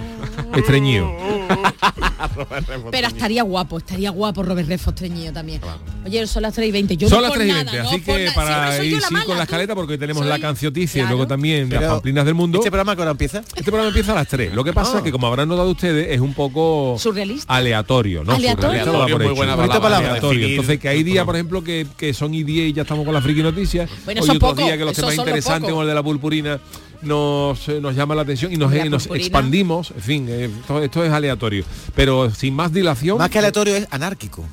[0.58, 1.10] estreñido.
[2.90, 5.60] Pero estaría guapo, estaría guapo Robert Redford estreñido también.
[6.04, 6.96] Oye, son las 3 y 20.
[6.96, 8.34] Yo Son no las por 3 y nada, 20, no así por que nada.
[8.34, 11.16] para ir la sí con la escaleta, porque tenemos Soy- la cancioticia y claro.
[11.16, 12.58] luego también las Pero, pamplinas del mundo.
[12.58, 13.38] ¿Este programa que ahora empieza?
[13.40, 14.54] Este programa empieza a las 3.
[14.54, 14.98] Lo que pasa Ah.
[14.98, 17.52] es que, como habrán notado ustedes, es un poco Surrealista.
[17.54, 18.32] aleatorio, ¿no?
[18.32, 18.84] Aleatorio.
[18.84, 20.08] Surrealista Muy buena palabra.
[20.10, 20.46] Aleatorio.
[20.46, 23.14] Entonces, que hay días, por ejemplo, que, que son y 10 y ya estamos con
[23.14, 23.90] la friki noticias.
[24.04, 25.70] Bueno, Hoy pocos, días que los temas interesantes, pocos.
[25.70, 26.60] como el de la purpurina,
[27.02, 29.92] nos, eh, nos llama la atención y nos, eh, expandimos.
[29.92, 31.64] En fin, eh, esto, esto es aleatorio.
[31.94, 33.18] Pero sin más dilación.
[33.18, 34.44] Más que aleatorio es anárquico.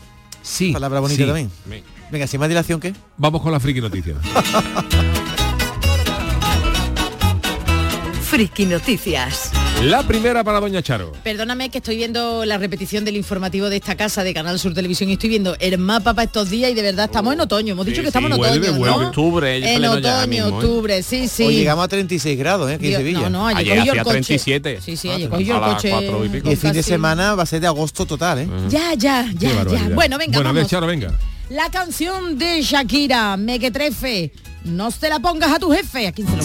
[0.41, 0.71] Sí.
[0.71, 1.25] Palabra bonita sí.
[1.25, 1.51] también.
[2.11, 2.93] Venga, sin más dilación, ¿qué?
[3.17, 4.17] Vamos con la friki noticias.
[8.27, 9.51] Friki Noticias.
[9.83, 11.13] La primera para Doña Charo.
[11.23, 15.09] Perdóname que estoy viendo la repetición del informativo de esta casa de Canal Sur Televisión
[15.09, 17.73] y estoy viendo el mapa para estos días y de verdad estamos en otoño.
[17.73, 18.35] Hemos dicho Sí, que estamos sí.
[18.35, 18.79] en otoño, Vuelve, ¿no?
[18.79, 19.05] vuelve.
[19.05, 20.51] Octubre, En otoño, mismo, ¿eh?
[20.51, 21.43] octubre, sí, sí.
[21.43, 22.73] Hoy llegamos a 36 grados, ¿eh?
[22.73, 23.19] Aquí en Sevilla.
[23.21, 24.13] No, no, ayer, Ayer cogí yo el hacía coche.
[24.13, 24.81] 37.
[24.83, 25.89] Sí, sí, Ah, ayer yo el coche.
[26.25, 26.49] y pico.
[26.49, 28.47] Y el fin de semana va a ser de agosto total, ¿eh?
[28.69, 29.89] Ya, ya, ya, ya.
[29.93, 30.67] Bueno, venga, Bueno, ver, vamos.
[30.71, 31.13] Charo, venga.
[31.49, 34.31] La canción de Shakira, Mequetrefe.
[34.65, 36.07] No se la pongas a tu jefe.
[36.07, 36.43] ¿A quién se lo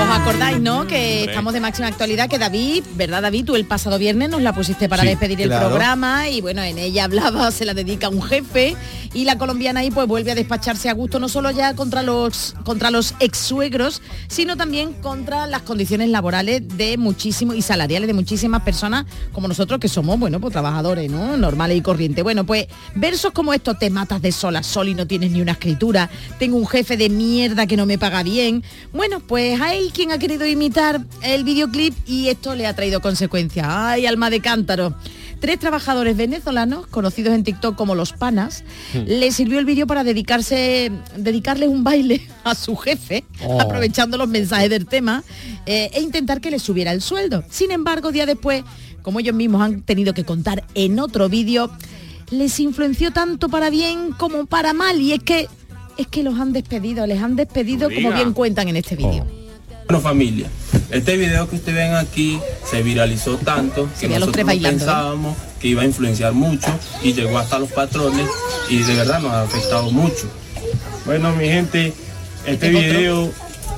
[0.00, 0.86] ¿Os acordáis, no?
[0.86, 3.44] Que estamos de máxima actualidad, que David, ¿verdad, David?
[3.44, 6.78] Tú el pasado viernes nos la pusiste para Sí, despedir el programa y bueno, en
[6.78, 8.76] ella hablaba, se la dedica a un jefe
[9.12, 12.54] y la colombiana ahí pues vuelve a despacharse a gusto no solo ya contra los
[12.64, 18.14] contra los ex suegros, sino también contra las condiciones laborales de muchísimos y salariales de
[18.14, 21.36] muchísimas personas como nosotros que somos, bueno, pues trabajadores, ¿no?
[21.36, 22.24] Normales y corrientes.
[22.24, 25.42] Bueno, pues versos como estos, te matas de sol a sol y no tienes ni
[25.42, 26.08] una escritura,
[26.38, 28.62] tengo un jefe de mierda que no me paga bien.
[28.92, 29.60] Bueno, pues
[29.90, 33.66] hay quien ha querido imitar el videoclip y esto le ha traído consecuencias.
[33.68, 34.94] Ay, alma de cántaro.
[35.40, 38.62] Tres trabajadores venezolanos, conocidos en TikTok como los panas,
[38.94, 43.60] le sirvió el vídeo para dedicarse, dedicarle un baile a su jefe, Oh.
[43.60, 45.24] aprovechando los mensajes del tema,
[45.66, 47.42] eh, e intentar que le subiera el sueldo.
[47.50, 48.62] Sin embargo, día después,
[49.02, 51.68] como ellos mismos han tenido que contar en otro vídeo,
[52.30, 55.00] les influenció tanto para bien como para mal.
[55.00, 55.48] Y es que
[55.96, 59.39] es que los han despedido, les han despedido No como bien cuentan en este vídeo.
[59.90, 60.46] Bueno familia,
[60.92, 64.60] este video que ustedes ven aquí se viralizó tanto que nosotros ¿eh?
[64.62, 66.68] pensábamos que iba a influenciar mucho
[67.02, 68.28] y llegó hasta los patrones
[68.68, 70.30] y de verdad nos ha afectado mucho.
[71.06, 71.92] Bueno mi gente,
[72.46, 73.32] este Este video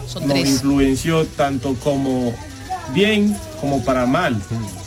[0.06, 0.50] Son nos tres.
[0.50, 2.34] influenció tanto como
[2.92, 4.36] bien como para mal.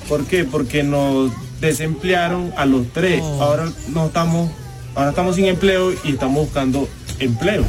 [0.07, 0.43] ¿Por qué?
[0.43, 3.21] Porque nos desemplearon a los tres.
[3.23, 3.41] Oh.
[3.41, 4.51] Ahora no estamos,
[4.93, 7.65] ahora estamos sin empleo y estamos buscando empleo.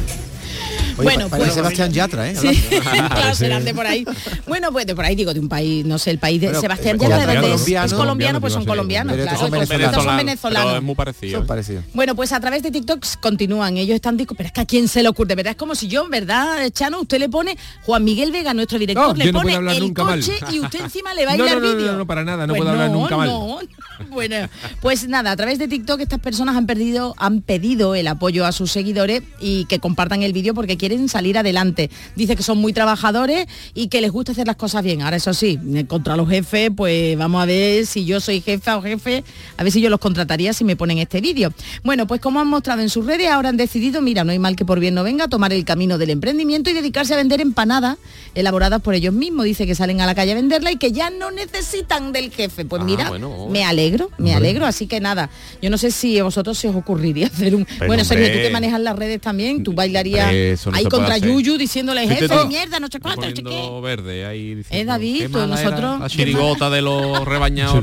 [0.97, 2.35] Oye, Bueno, pues- Sebastián Yatra, ¿eh?
[2.35, 2.49] Sí,
[2.81, 4.05] claro, serán de por ahí.
[4.47, 6.61] Bueno, pues de por ahí digo, de un país, no sé, el país de Bueno,
[6.61, 7.61] Sebastián eh, Yatra, ¿de colombiano, dónde es?
[7.61, 9.39] colombiano, Es colombiano, pues son colombiano, colombianos, Pero claro.
[9.39, 9.95] son venezolanos.
[9.95, 10.75] son Pero venezolanos.
[10.75, 11.37] es muy parecido.
[11.39, 11.83] Son parecidos.
[11.93, 14.87] Bueno, pues a través de TikTok continúan, ellos están disco, pero es que a quién
[14.87, 17.01] se le ocurre, de verdad es como si yo, ¿verdad, Chano?
[17.01, 20.03] Usted le pone, Juan Miguel Vega, nuestro director, No, le no pone hablar el nunca
[20.03, 20.19] mal.
[20.19, 21.93] coche y usted encima le No, baila no, el no, no, vídeo.
[21.97, 23.27] no, para nada, no Pues puedo hablar nunca mal.
[23.27, 23.59] no.
[24.11, 24.35] Bueno,
[24.79, 28.51] pues nada, a través de TikTok estas personas han perdido, han pedido el apoyo a
[28.51, 31.89] sus seguidores y que compartan el vídeo porque quieren quieren salir adelante.
[32.15, 35.01] Dice que son muy trabajadores y que les gusta hacer las cosas bien.
[35.01, 38.77] Ahora eso sí, eh, contra los jefes, pues vamos a ver si yo soy jefa
[38.77, 39.23] o jefe,
[39.57, 41.51] a ver si yo los contrataría si me ponen este vídeo.
[41.83, 44.55] Bueno, pues como han mostrado en sus redes, ahora han decidido, mira, no hay mal
[44.55, 47.97] que por bien no venga, tomar el camino del emprendimiento y dedicarse a vender empanadas
[48.33, 49.45] elaboradas por ellos mismos.
[49.45, 52.63] Dice que salen a la calle a venderla y que ya no necesitan del jefe.
[52.63, 53.47] Pues Ah, mira, bueno.
[53.49, 55.29] me alegro, me alegro, así que nada,
[55.61, 57.65] yo no sé si a vosotros se os ocurriría hacer un...
[57.65, 61.17] Pero, bueno, Sergio, tú que manejas las redes también, tú bailarías eso no ahí contra.
[61.17, 65.29] Yuyu diciéndole jefe de mierda, no sé cuánto, no verde ahí diciendo, Eh, David, qué
[65.29, 67.25] mala era nosotros- La chirigota de los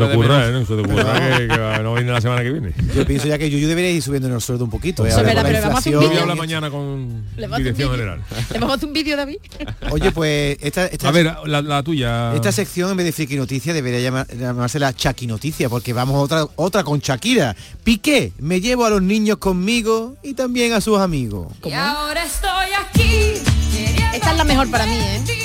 [0.09, 0.49] te de.
[0.49, 0.53] ¿eh?
[0.53, 2.73] No se te ocurra que, que no viene la semana que viene.
[2.95, 5.05] Yo pienso ya que Yuyu debería ir subiendo el sueldo un poquito.
[5.05, 5.09] ¿eh?
[5.09, 6.23] Eso es Ahora verdad, con la pero vamos a hacer Yo un voy a vídeo.
[6.23, 7.91] hablar mañana con Le vamos a hacer un Dirección.
[7.91, 8.21] General.
[8.53, 9.37] ¿Le vamos a hacer un vídeo, David?
[9.91, 12.35] Oye, pues esta, esta, A ver, la, la tuya.
[12.35, 16.17] esta sección en vez de friki noticia debería llamar- llamarse la Chaki noticia porque vamos
[16.17, 17.55] a otra otra con Shakira.
[17.83, 21.49] Piqué, me llevo a los niños conmigo y también a sus amigos.
[21.65, 22.84] Y ahora estoy aquí.
[24.15, 25.44] Esta es la mejor para mí, ¿eh?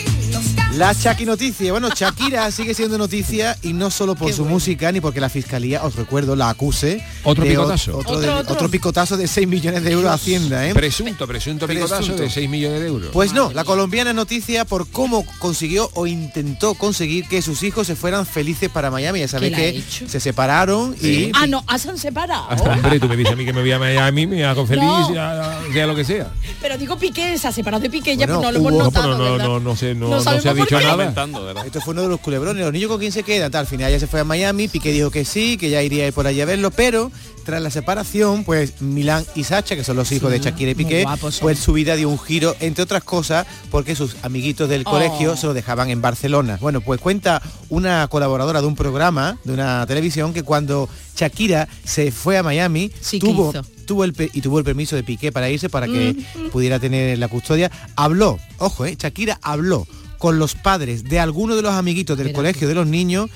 [0.80, 1.74] La Chaki noticia.
[1.74, 5.84] Bueno, Shakira sigue siendo noticia y no solo por su música ni porque la fiscalía,
[5.84, 7.04] os recuerdo, la acuse.
[7.26, 7.98] Otro de picotazo.
[7.98, 8.54] Otro, Otro, de- otro.
[8.54, 10.74] otro picotazo de 6 millones de euros a Hacienda, ¿eh?
[10.74, 13.10] Presunto, presunto picotazo de 6 millones de euros.
[13.12, 17.86] Pues no, la colombiana es noticia por cómo consiguió o intentó conseguir que sus hijos
[17.86, 19.20] se fueran felices para Miami.
[19.20, 22.48] Ya sabéis ¿Qué le ha que se separaron y Ah, no, ah, se han separado.
[22.48, 25.13] Hombre, tú me dices a mí que me voy a Miami, me hago feliz, No.
[25.13, 26.32] ya- sea lo que sea.
[26.62, 29.38] Pero digo Piqué, se ha separado de Piqué, ya pues no lo hemos notado, no,
[29.38, 30.98] no, no, no sé, no, No no sabemos se ha por dicho qué.
[31.04, 31.66] nada.
[31.66, 33.62] Esto fue uno de los culebrones, los niños con quién se quedan, tal.
[33.62, 36.28] Al final ella se fue a Miami, Piqué dijo que sí, que ya iría por
[36.28, 37.12] allí a verlo, pero
[37.46, 41.04] tras la separación, pues Milán y Sacha, que son los hijos de Shakira y Piqué,
[41.04, 44.92] guapos pues su vida dio un giro, entre otras cosas, porque sus amiguitos del Oh.
[44.92, 46.58] colegio se lo dejaban en Barcelona.
[46.62, 52.12] Bueno, pues cuenta una colaboradora de un programa, de una televisión, que cuando Shakira se
[52.12, 53.64] fue a Miami, Sí, ¿qué tuvo hizo?
[53.86, 56.50] tuvo el y tuvo el permiso de Piqué para irse para que Mm.
[56.52, 59.88] pudiera tener la custodia habló ojo eh, Shakira habló
[60.20, 63.30] con los padres de algunos de los amiguitos del colegio de los niños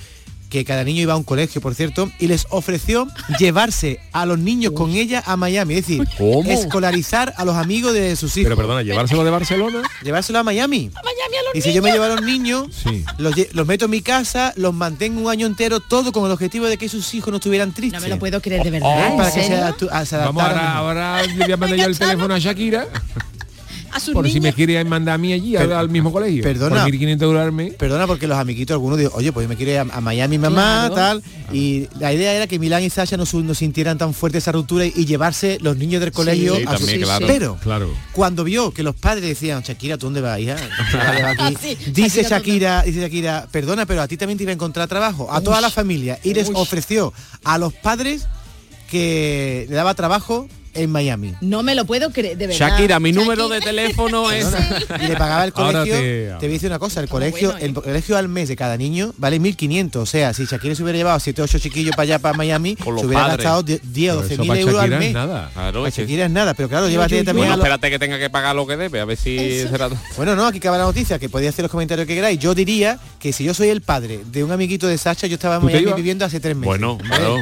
[0.49, 3.07] que cada niño iba a un colegio, por cierto, y les ofreció
[3.39, 6.47] llevarse a los niños con ella a Miami, es decir, ¿Cómo?
[6.47, 8.49] escolarizar a los amigos de sus hijos.
[8.49, 9.81] Pero perdona, llevárselo de Barcelona.
[10.03, 10.91] Llevárselo a Miami.
[10.93, 13.03] Miami a los Y si yo me llevo a los niños, Sí.
[13.17, 16.67] los, los meto en mi casa, los mantengo un año entero, todo con el objetivo
[16.67, 17.99] de que sus hijos no estuvieran tristes.
[17.99, 19.07] No me lo puedo creer de verdad.
[19.09, 19.57] ¿en para que se, serio?
[19.65, 20.67] adaptu- a- se Vamos adaptaran.
[20.77, 22.87] ahora, ahora le voy a mandar yo el teléfono a Shakira
[23.93, 26.43] A sus por si me quiere mandar a mí allí al, Per- al mismo colegio.
[26.43, 26.83] perdona.
[26.83, 27.73] Por 1.500 euros.
[27.77, 30.37] Perdona porque los amiguitos algunos dijo, oye, pues yo me quiero ir a, a Miami
[30.37, 30.95] mamá, Claro.
[30.95, 31.23] tal.
[31.53, 34.85] Y la idea era que Milán y Sasha no, no sintieran tan fuerte esa ruptura
[34.85, 37.27] y, y llevarse los niños del colegio Sí, a su- también, claro.
[37.27, 37.89] Pero Claro.
[38.13, 40.55] cuando vio que los padres decían, Shakira, ¿tú dónde vas, hija?
[41.39, 41.57] Aquí?".
[41.61, 44.87] Sí, dice Shakira, Shakira, dice Shakira, perdona, pero a ti también te iba a encontrar
[44.87, 46.19] trabajo, a toda la familia.
[46.23, 46.55] Y les Uy.
[46.57, 48.25] ofreció a los padres
[48.89, 51.33] que le daba trabajo en Miami.
[51.41, 52.69] No me lo puedo creer, de verdad.
[52.69, 53.55] Shakira, mi número Shakira.
[53.55, 54.47] de teléfono es...
[55.01, 55.93] y le pagaba el colegio.
[55.95, 57.69] te- Te, voy a decir una cosa, el colegio, bueno, ¿eh?
[57.69, 59.95] el colegio al mes de cada niño vale 1.500.
[59.97, 62.75] O sea, si Shakira se hubiera llevado 7 o 8 chiquillos para allá, para Miami,
[62.83, 63.37] Con los se hubiera padres.
[63.45, 65.13] gastado 10 o Pero 12 eso mil euros al Shakira es mes.
[65.13, 65.51] nada.
[65.53, 68.19] Claro, Para Shakira es nada, pero claro, llévate yo- también Bueno, a espérate que tenga
[68.19, 69.37] que pagar lo que debe, a ver si
[69.69, 69.89] será...
[70.17, 72.39] Bueno, no, aquí acaba la noticia, que podéis hacer los comentarios que queráis.
[72.39, 75.55] Yo diría que si yo soy el padre de un amiguito de Sacha, yo estaba
[75.55, 76.65] en ¿Tú te Miami viviendo hace tres meses.
[76.67, 77.09] Bueno, ¿Vale?
[77.09, 77.37] claro.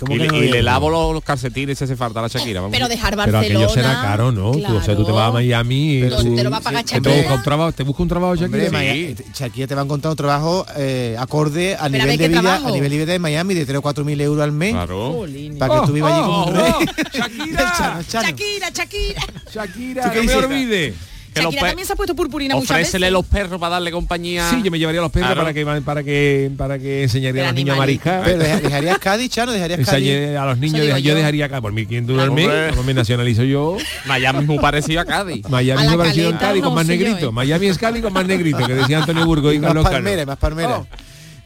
[0.00, 2.60] ¿Cómo Y, no y le lavo los, los calcetines si hace falta a la Shakira.
[2.60, 2.74] vamos.
[2.76, 3.46] Pero dejar Pero Barcelona.
[3.46, 4.52] aquello será caro, ¿no?
[4.52, 6.60] Tú, o sea, tú te vas a Miami y Pero tú- te lo va a
[6.60, 7.14] pagar te Shakira.
[7.16, 8.70] busca un trabajo, te busca un trabajo Hombre, Shakira.
[8.72, 12.24] Maya- Shakira te va a encontrar un trabajo eh, acorde a Pero a nivel de
[12.24, 12.68] ¿qué vida, trabajo?
[12.68, 14.72] a nivel de vida de Miami de 3 o 4 mil euros al mes.
[14.72, 15.24] Claro.
[15.58, 16.72] Para que tú vivas allí como un oh, rey.
[16.74, 16.80] oh,
[17.12, 17.72] El Shakira.
[17.76, 18.28] Chano, Chano.
[18.28, 19.22] Shakira, Shakira.
[19.52, 20.94] Shakira, ¿Tú qué no me dices?
[21.32, 22.88] Que los Shakira también se ha puesto purpurina muchas veces.
[22.88, 24.50] Ofrécele los perros para darle compañía.
[24.50, 25.42] Sí, yo me llevaría a los perros Claro.
[25.42, 28.04] para que para que para que enseñaría a los niños a animalito.
[28.10, 28.24] mariscar.
[28.24, 30.08] Pero deja- dejarías Cádiz, Chano, dejarías Cádiz.
[30.08, 31.14] Enseñé a los niños, digo deja- yo yo.
[31.14, 32.70] dejaría acá por 1.500 euros al mes, Hombre.
[32.70, 33.76] como me nacionalizo yo.
[34.06, 35.48] Miami es muy parecido a Cádiz.
[35.48, 37.28] Miami A la me parecido en caleta Cádiz con no más yo, negrito.
[37.28, 37.32] eh.
[37.32, 39.96] Miami es Cádiz con más negrito, que decía Antonio Burgo y más Carlos Cano.
[39.96, 40.82] palmera, más palmera.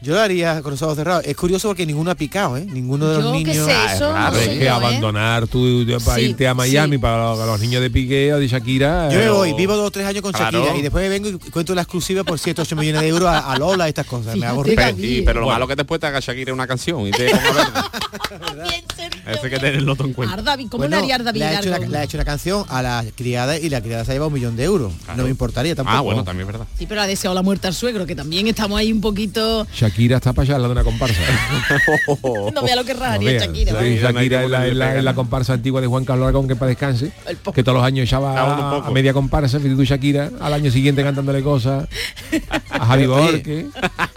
[0.05, 1.25] Yo lo haría con los ojos cerrados.
[1.25, 2.65] Es curioso porque ninguno ha picado, ¿eh?
[2.71, 3.65] Ninguno de los Yo niños.
[3.65, 4.69] sé, Ah, es eso raro, no Es sé que yo, ¿eh?
[4.69, 7.01] abandonar tú para Sí, irte a Miami sí.
[7.01, 9.09] para los, los niños de Piqué o de Shakira.
[9.11, 10.59] Yo me voy, vivo dos o tres años con Claro.
[10.59, 13.27] Shakira y después me vengo y cuento la exclusiva por 7 8 millones de euros
[13.29, 14.35] a, a Lola y estas cosas.
[14.37, 14.61] Me hago.
[14.63, 15.55] Pero, sí, pero lo Bueno.
[15.55, 17.31] malo que después te haga Shakira una canción y te.
[19.27, 20.35] Eso hay que tenerlo todo en cuenta.
[20.35, 22.63] Ardavi, ¿cómo Bueno, le haría Ardavi le, ha hecho una, le ha hecho una canción
[22.69, 24.93] a la criada y la criada se ha llevado un millón de euros.
[25.03, 25.17] Claro.
[25.17, 25.97] No me importaría tampoco.
[25.97, 26.67] Ah, bueno, también es verdad.
[26.77, 29.65] Sí, pero ha deseado la muerte al suegro, que también estamos ahí un poquito...
[29.75, 31.21] Shakira está para allá, la de una comparsa.
[32.53, 33.39] No vea lo que No rajaría.
[33.39, 33.71] Shakira.
[33.73, 37.11] No Shakira que es la, comparsa antigua de Juan Carlos Aragón que para descanse,
[37.53, 41.03] que todos los años echaba Ah, a, a media comparsa, tú Shakira, al año siguiente
[41.03, 41.87] cantándole cosas,
[42.69, 43.67] a Javi Borque,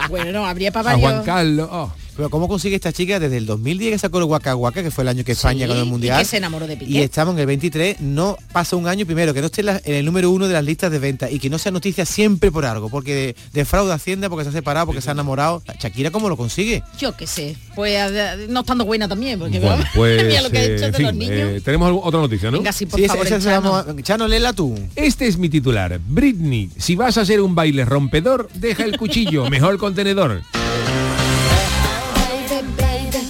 [0.08, 1.22] Bueno, no, habría para a Juan.
[1.24, 1.68] Carlos.
[1.70, 1.92] oh.
[2.18, 5.02] Pero ¿cómo consigue esta chica desde el 2010 que sacó el Waka Waka, que fue
[5.02, 6.18] el año que España Sí, ganó el y Mundial?
[6.18, 6.90] que se enamoró de Piqué.
[6.90, 9.80] Y estamos en el 23, no pasa un año primero, que no esté en, la-
[9.84, 12.50] en el número uno de las listas de ventas y que no sea noticia siempre
[12.50, 15.62] por algo, porque defrauda Hacienda, porque se ha separado, porque se ha enamorado.
[15.78, 16.82] Shakira, ¿cómo lo consigue?
[16.98, 17.56] Yo qué sé.
[17.76, 20.86] Pues eh, no estando buena también, porque Bueno, pues, mira lo que ha eh, hecho
[20.86, 21.32] en de los niños.
[21.38, 22.58] eh, tenemos algo- otra noticia, ¿no?
[22.58, 23.70] Venga, sí, por Sí, favor, ese- ese Chano.
[23.70, 24.74] vamos a- Chano, léela tú.
[24.96, 26.00] Este es mi titular.
[26.08, 30.42] Britney, si vas a hacer un baile rompedor, deja el cuchillo, mejor contenedor.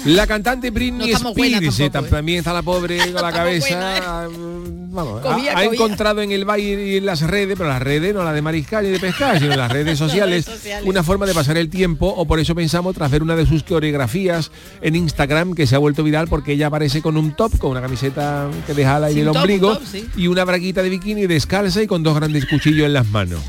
[0.08, 1.90] La cantante Britney No buenas Spears, eh, ¿eh?
[1.90, 6.96] también está la pobre con la cabeza, mm, vamos, ha- encontrado en el baile y
[6.96, 9.58] en las redes, pero las redes no las de mariscal y de pescar, sino en
[9.58, 10.86] las redes sociales, sociales.
[10.88, 13.62] una forma de pasar el tiempo, o por eso pensamos tras ver una de sus
[13.62, 17.72] coreografías en Instagram que se ha vuelto viral porque ella aparece con un top, con
[17.72, 20.06] una camiseta que deja al aire el top, ombligo top, sí.
[20.16, 23.40] y una braguita de bikini descalza y con dos grandes cuchillos en las manos.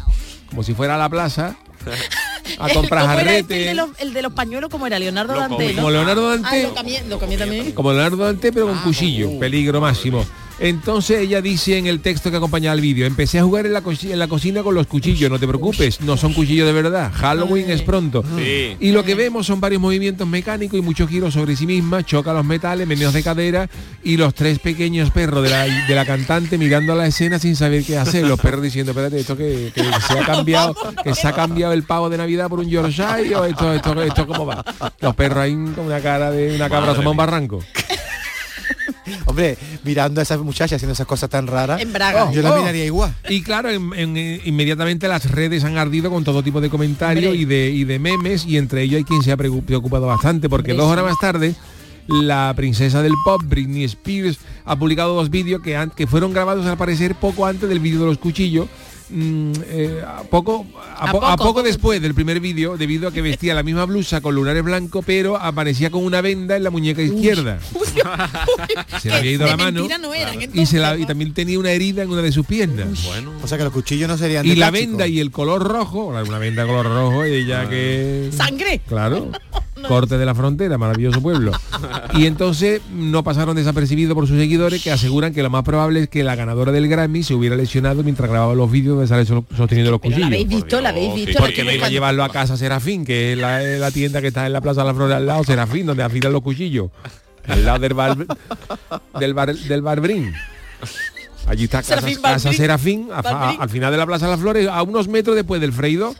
[0.50, 1.56] Como si fuera a la plaza
[2.58, 3.60] a comprar ¿Cómo era este, jarrete.
[3.62, 5.76] el, de los, el de los pañuelos como era Leonardo Dante, ¿no?
[5.76, 6.48] Como Leonardo Dante.
[6.50, 7.72] Ah, lo cambié, lo cambié también.
[7.74, 10.26] Como Leonardo Dante, pero con cuchillo, peligro máximo.
[10.60, 13.82] Entonces ella dice en el texto que acompaña al vídeo, empecé a jugar en la,
[13.82, 17.12] co- en la cocina con los cuchillos, no te preocupes, no son cuchillos de verdad,
[17.13, 18.24] Halloween es pronto.
[18.38, 18.76] Sí.
[18.80, 22.34] Y lo que vemos son varios movimientos mecánicos y muchos giros sobre sí misma, choca
[22.34, 23.69] los metales, meneos de cadera
[24.04, 27.84] y los tres pequeños perros de la, de la cantante mirando la escena sin saber
[27.84, 28.28] qué hacer.
[28.28, 31.84] Los perros diciendo, espérate, esto que, que se ha cambiado, que se ha cambiado el
[31.84, 34.63] pavo de Navidad por un Yorkshire o esto, esto, esto cómo va.
[35.00, 37.63] Los perros ahí con una cara de una cabra asomada a un barranco.
[39.26, 42.32] Hombre, mirando a esa muchacha haciendo esas cosas tan raras, En braga.
[42.32, 42.60] yo la Oh.
[42.60, 43.13] miraría igual.
[43.30, 47.36] Y claro, en- en- eh, inmediatamente las redes han ardido con todo tipo de comentarios
[47.36, 50.50] y de, y de memes y entre ellos hay quien se ha preocu- preocupado bastante
[50.50, 51.56] porque Hombre, dos horas más tarde
[52.08, 56.76] la princesa del pop, Britney Spears, ha publicado dos vídeos que, que fueron grabados al
[56.78, 58.67] parecer poco antes del vídeo de los cuchillos.
[59.10, 63.12] Mm, eh, a poco a, A po- a poco, después del primer vídeo debido a
[63.12, 66.69] que vestía la misma blusa con lunares blancos pero aparecía con una venda en la
[66.69, 67.60] muñeca izquierda
[69.02, 69.91] se le había ido la mano y,
[70.43, 71.08] entonces, se la, y ¿no?
[71.08, 73.32] también tenía una herida en una de sus piernas Bueno.
[73.43, 74.91] O sea que los cuchillos no serían y de la plástico.
[74.91, 78.30] venda y el color rojo, una venda de color rojo, ella que...
[78.36, 78.82] Sangre.
[78.88, 79.32] Claro.
[79.88, 81.52] Corte de la frontera, maravilloso pueblo.
[82.13, 86.10] Y entonces no pasaron desapercibidos por sus seguidores que aseguran que lo más probable es
[86.10, 89.46] que la ganadora del Grammy se hubiera lesionado mientras grababa los vídeos donde sale so-
[89.56, 90.63] sosteniendo los Pero la habéis cuchillos.
[90.63, 91.32] visto, la habéis Dios, visto.
[91.32, 94.46] sí, Porque no iba a llevarlo a casa Serafín, que es la, tienda que está
[94.46, 96.92] en la Plaza de la Flor al lado, Serafín, donde afilan los cuchillos.
[97.48, 98.18] Al lado del bar
[99.20, 100.34] del bar del Barbrín.
[101.48, 102.54] Allí está casa, Serafín casa Barbrín.
[102.54, 103.62] Serafín, a- a- Barbrín.
[103.62, 106.13] al final de la Plaza de las Flores, a unos metros después del Freido.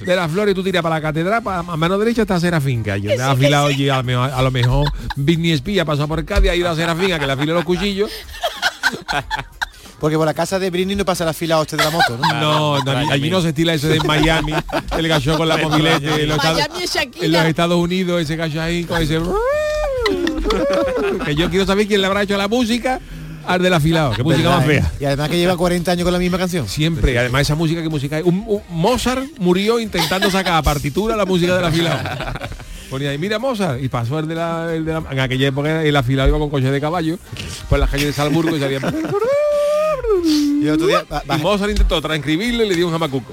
[0.00, 3.20] De las flores tú tiras para la catedral, pa- a mano derecha está Serafín, donde
[3.22, 6.54] ha afilado allí, a, lo mejor- a lo mejor Britney ha pasado por Cádiz, ha
[6.54, 8.10] ido a Serafín a que le afile los cuchillos.
[10.00, 12.40] Porque por la casa de Britney no pasa la fila hostia de la moto, ¿no?
[12.40, 14.52] No, no, allí, allí no se estila eso de Miami,
[14.96, 16.60] el gallo con la mobilete, en los, Estados,
[16.94, 19.20] Miami en los Estados Unidos, ese gallo ahí con ese...
[21.24, 23.00] que yo quiero saber quién le habrá hecho la música
[23.48, 24.92] al del afilado, qué música ¿Verdad, más fea.
[25.00, 26.68] Y además que lleva 40 años con la misma canción.
[26.68, 28.24] Siempre, y además esa música que música es.
[28.24, 31.98] Un, un- Mozart murió intentando sacar a partitura la música del afilado.
[32.90, 35.82] Ponía ahí, mira Mozart, y pasó el de la, el de la- en aquella época
[35.82, 37.18] el afilado iba con coche de caballo,
[37.68, 38.80] por las calles de Salzburgo y salía.
[40.24, 43.32] Y el otro día, ba- Y bajé, Mozart intentó transcribirle y le dio un jamacuco.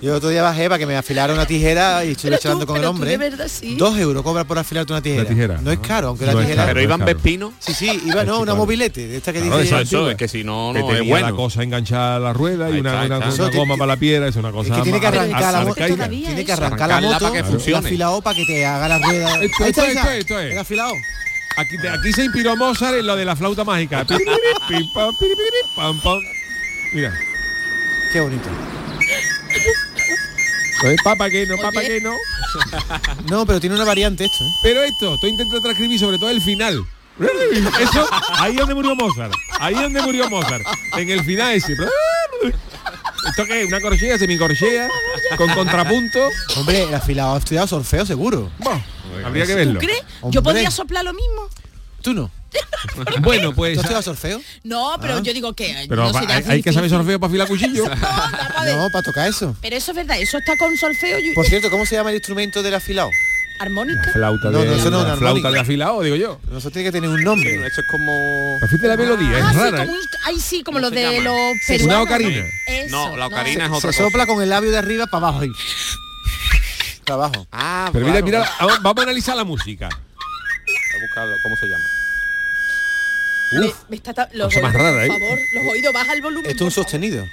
[0.00, 2.76] y el otro día bajé para que me afilara una tijera y estuve charlando con
[2.78, 3.10] el hombre.
[3.10, 3.76] de verdad sí.
[3.76, 5.24] Dos euros cobra por afilarte una tijera.
[5.28, 5.60] Tijera.
[5.60, 6.62] No es caro, aunque No la es tijera.
[6.64, 6.74] caro.
[6.74, 7.04] Pero iban.
[7.04, 7.52] Vespino.
[7.58, 9.80] Sí, sí, iba no, una mobilete, de esta que Claro, dice.
[9.82, 11.26] Eso, es que si no, que no tenía es bueno.
[11.30, 14.36] la cosa enganchada a la rueda y Ahí una, una- goma para la piedra, es
[14.36, 15.74] una cosa Es que tiene que arrancar la moto.
[15.74, 17.86] Tiene que arrancar la moto para que y funcione.
[17.86, 19.42] afilado para que te haga la rueda.
[19.42, 19.70] Esto, Ahí
[20.18, 20.52] esto, es.
[20.52, 20.92] El afilado.
[21.56, 24.04] Aquí, aquí se inspiró Mozart en lo de la flauta mágica.
[26.92, 27.12] Mira.
[28.12, 28.48] Qué bonito.
[30.80, 32.12] Pues, Papa que no, papa que no.
[33.30, 34.50] No, pero tiene una variante esto, ¿eh?
[34.62, 36.84] Pero esto, estoy intentando transcribir sobre todo el final.
[37.80, 38.06] Eso,
[38.38, 39.32] ahí donde murió Mozart.
[39.60, 40.62] Ahí donde murió Mozart.
[40.96, 41.72] En el final ese.
[41.72, 43.68] ¿Esto qué es?
[43.68, 44.88] ¿Una corchea, semicorchea?
[45.36, 46.28] Con contrapunto.
[46.56, 48.50] Hombre, el afilado ha estudiado solfeo seguro.
[49.26, 49.80] Habría que ¿Tú verlo.
[49.80, 50.00] crees?
[50.20, 50.34] Hombre.
[50.34, 51.48] ¿Yo podría soplar lo mismo?
[52.02, 52.30] ¿Tú no?
[53.22, 53.72] Bueno, ¿Tú pues.
[53.78, 54.40] has estudiado solfeo?
[54.62, 55.20] No, pero Ah.
[55.22, 57.84] yo digo que Pero no va- hay, hay que saber sorfeo para afilar cuchillo.
[58.64, 59.56] No, para tocar eso.
[59.60, 62.62] Pero eso es verdad, eso está con solfeo Por cierto, ¿cómo se llama el instrumento
[62.62, 63.10] del afilado?
[63.60, 64.10] armónica.
[64.12, 66.40] Flauta No, de, no, eso no, flauta de afilado, digo yo.
[66.50, 67.54] Nosotros tiene que tener un nombre.
[67.66, 68.12] Eso es como...
[68.82, 69.78] La melodía, Ah, es sí, rara.
[69.86, 69.98] como ¿eh?
[70.00, 71.86] un, ay, sí, como ¿Cómo lo se de los Sí, peruanos.
[71.86, 72.44] una ocarina.
[72.66, 74.02] Eso, No, la ocarina es Se otra cosa.
[74.02, 75.40] sopla con el labio de arriba para abajo.
[75.42, 75.50] ahí.
[77.04, 77.46] Para abajo.
[77.52, 78.26] Ah, Pero mira, claro.
[78.44, 79.88] mira, vamos vamos a analizar la música.
[79.88, 81.84] Voy a buscarlo, ¿Cómo se llama?
[83.52, 85.08] Me, me está ta- los Cosa más oídos, rara, ¿eh?
[85.08, 86.50] por favor, los oídos, baja el volumen.
[86.50, 87.24] Esto es un por sostenido.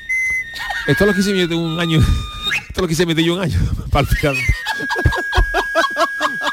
[0.88, 2.00] Esto es lo que yo de un año.
[2.70, 3.60] Esto es lo que hice meter yo un año.
[3.92, 4.36] Para el final.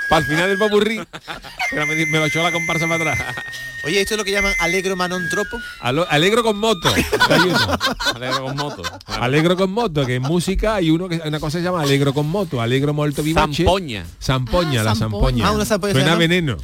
[0.09, 1.01] Para el final del popurrí.
[1.71, 3.35] Pero me, me lo echó la comparsa para atrás.
[3.85, 5.59] Oye, ¿esto es lo que llaman alegro manon tropo?
[5.81, 6.89] Alo- alegro con moto.
[7.29, 7.79] Hay uno.
[8.15, 8.83] Alegro con moto.
[9.07, 12.13] Alegro con moto, que en música hay uno que una cosa que se llama alegro
[12.15, 13.55] con moto, alegro molto vivace.
[13.65, 14.05] Zampoña.
[14.21, 15.47] Zampoña, la zampoña.
[15.47, 16.19] Ah, una zampoña Suena llama.
[16.19, 16.57] veneno.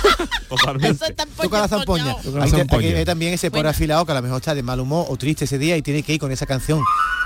[0.48, 1.14] Totalmente.
[1.40, 2.16] Toca la zampoña.
[2.40, 5.44] Hay, también ese pobre afilado que a lo mejor está de mal humor o triste
[5.44, 6.82] ese día y tiene que ir con esa canción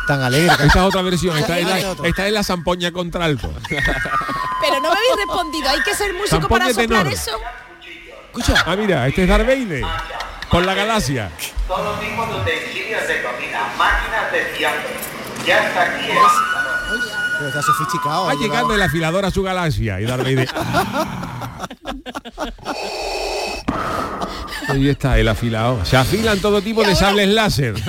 [0.07, 0.53] tan alegre.
[0.53, 2.09] Esta es otra versión, esta es la, otra.
[2.09, 3.51] esta es la zampoña contra alto.
[3.69, 7.13] Pero no me habéis respondido, hay que ser músico para soplar tenor.
[7.13, 7.39] eso.
[8.67, 9.85] Ah, mira, este es Darth Vader.
[10.51, 11.31] Por la galaxia.
[11.67, 14.83] Todo tipo de utensilios de cocina, máquinas de fiambre.
[15.47, 16.17] Ya está aquí el
[17.39, 18.25] Pero está sofisticado.
[18.27, 18.49] Va ha llegado.
[18.53, 20.49] llegando el afilador a su galaxia y Darth Vader.
[24.69, 25.85] Ahí está el afilado.
[25.85, 27.75] Se afilan todo tipo de sables láser.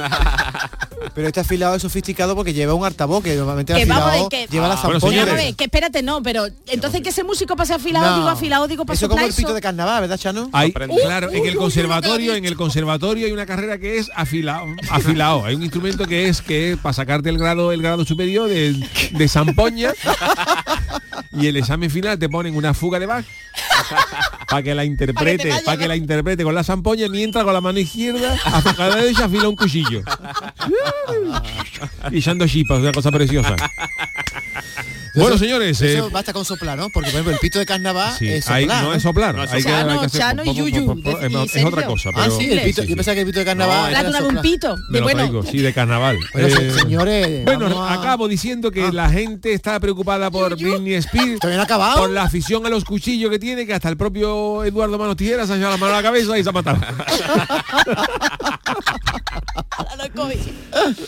[1.13, 4.67] Pero este afilado es sofisticado porque lleva un altavoz que normalmente Que afilado que, lleva
[4.67, 5.25] la Bueno, zampoña.
[5.55, 8.15] Que espérate, no, pero entonces que ese músico pase afilado, No.
[8.17, 10.49] digo afilado, digo para Eso como el pito de carnaval, ¿verdad, Chano?
[10.53, 15.45] Hay, claro, en el conservatorio, en el conservatorio hay una carrera que es afilado, afilado.
[15.45, 18.75] Hay un instrumento que es que es para sacarte el grado, el grado superior de,
[19.11, 19.93] de zampoña
[21.35, 23.25] y el examen final te ponen una fuga de Bach
[24.49, 27.79] para que la interprete, para que la interprete con la zampoña mientras con la mano
[27.79, 30.01] izquierda hasta cada derecha afila un cuchillo.
[32.11, 33.55] y echando chispas, una cosa preciosa.
[35.15, 36.89] Bueno, señores, eh, Eso basta con soplar, ¿no?
[36.89, 38.83] Porque por ejemplo el pito de carnaval sí, es hay- soplar.
[38.83, 40.59] no es soplar, No es hay que- Chano, hay que hacer Chano y po- po-
[40.59, 42.95] po- Yuyu, po- po- de- es- otra cosa, Ah, pero sí, el pito, sí, yo
[42.95, 44.75] pensaba que el pito de carnaval La era un pito.
[44.89, 46.17] De bueno, traigo, sí, de carnaval.
[46.33, 50.93] Bueno, Eh, se- señores, bueno, a- acabo diciendo que la gente está preocupada por Britney
[50.95, 51.99] Spears, ¿Todavía no ha acabado?
[51.99, 55.47] por la afición a los cuchillos que tiene, que hasta el propio Eduardo Manos Tijeras
[55.47, 56.79] se ha echado la mano a la cabeza y se ha matado.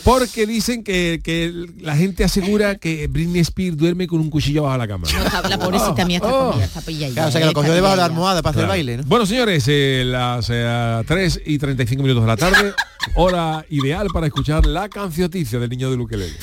[0.04, 4.76] Porque dicen que, que la gente asegura que Britney Spears duerme con un cuchillo bajo
[4.78, 5.06] la cama.
[5.12, 6.50] No, está- la pobrecita mía está Oh.
[6.50, 7.12] comida, está pillada.
[7.14, 8.68] Claro, o sea que lo cogió debajo de la almohada para hacer Claro.
[8.72, 9.02] baile, ¿no?
[9.06, 12.72] Bueno, señores, eh, las eh, 3 y 35 minutos de la tarde,
[13.14, 16.36] hora ideal para escuchar la cancioticia del niño de Luquelele.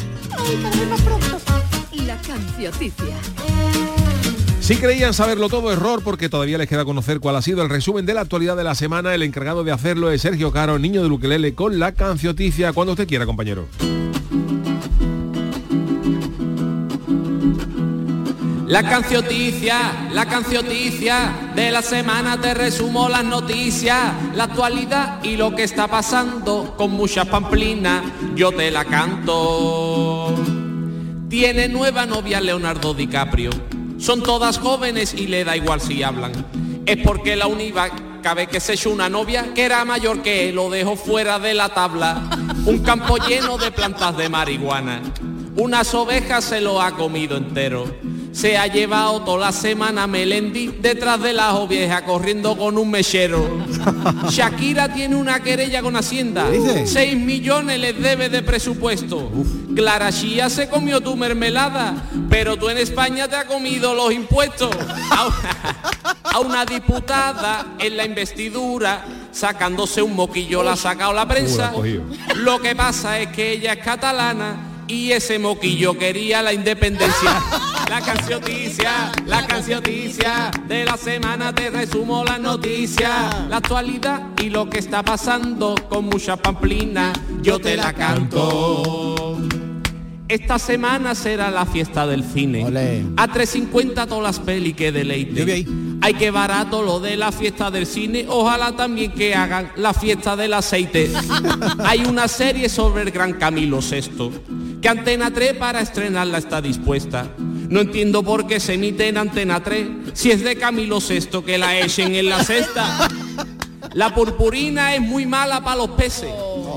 [2.06, 3.16] La cancioticia.
[4.60, 8.06] Si creían saberlo todo, error, porque todavía les queda conocer cuál ha sido el resumen
[8.06, 9.14] de la actualidad de la semana.
[9.14, 13.08] El encargado de hacerlo es Sergio Caro, niño de Luquelele, con la cancioticia, cuando usted
[13.08, 13.68] quiera, compañero.
[18.76, 25.56] La cancioticia, la cancioticia de la semana te resumo las noticias, la actualidad y lo
[25.56, 28.04] que está pasando con muchas pamplinas,
[28.36, 30.36] yo te la canto.
[31.30, 33.52] Tiene nueva novia Leonardo DiCaprio,
[33.98, 36.34] son todas jóvenes y le da igual si hablan.
[36.86, 37.90] Es porque la única
[38.36, 41.54] vez que se echó una novia que era mayor que él, lo dejó fuera de
[41.54, 42.24] la tabla.
[42.66, 45.02] Un campo lleno de plantas de marihuana.
[45.56, 47.86] Unas ovejas se lo ha comido entero.
[48.36, 53.66] Se ha llevado toda la semana Melendi detrás de las ovejas corriendo con un mechero.
[54.30, 56.50] Shakira tiene una querella con Hacienda.
[56.50, 56.86] dice?
[56.86, 59.32] 6 millones les debe de presupuesto.
[59.74, 64.70] Clara Chía se comió tu mermelada, pero tú en España te has comido los impuestos.
[65.12, 71.72] A, a una diputada en la investidura, sacándose un moquillo, la ha sacado la prensa.
[71.72, 72.34] La.
[72.36, 77.42] Lo que pasa es que ella es catalana y ese moquillo quería la independencia.
[77.90, 84.68] La cancioticia, la cancioticia de la semana te resumo las noticias, la actualidad y lo
[84.68, 87.14] que está pasando con mucha pamplina,
[87.44, 89.38] yo te la canto.
[90.28, 92.66] Esta semana será la fiesta del cine.
[92.66, 93.06] Olé.
[93.18, 95.36] A 3.50 todas las peli que deleite.
[95.36, 95.68] Yo vi ahí.
[96.02, 98.26] Ay, qué barato lo de la fiesta del cine.
[98.28, 101.12] Ojalá también que hagan la fiesta del aceite.
[101.86, 104.75] Hay una serie sobre el gran Camilo VI.
[104.86, 107.28] Que Antena 3 para estrenarla está dispuesta.
[107.40, 111.58] No entiendo por qué se emite en Antena 3 si es de Camilo VI que
[111.58, 113.10] la echen en la cesta.
[113.94, 116.30] La purpurina es muy mala para los peces,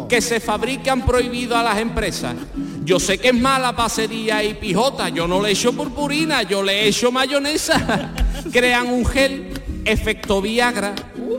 [0.08, 2.34] que se fabrican prohibido a las empresas.
[2.82, 6.88] Yo sé que es mala pasería y pijota, yo no le echo purpurina, yo le
[6.88, 8.14] echo mayonesa.
[8.50, 9.47] Crean un gel,
[9.88, 10.94] efecto Viagra,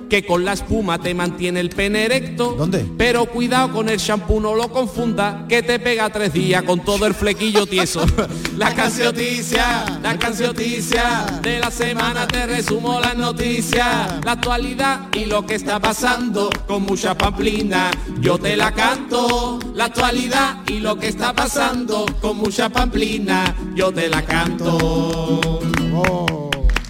[0.09, 2.55] que con la espuma te mantiene el pene erecto.
[2.57, 2.85] ¿Dónde?
[2.97, 7.05] Pero cuidado con el shampoo, no lo confunda, que te pega tres días con todo
[7.05, 8.05] el flequillo tieso.
[8.57, 15.45] La cancioticia, la cancioticia de la semana te resumo las noticias, la actualidad y lo
[15.45, 17.89] que está pasando con mucha pamplina.
[18.19, 23.55] Yo te la canto, la actualidad y lo que está pasando con mucha pamplina.
[23.75, 25.61] Yo te la canto.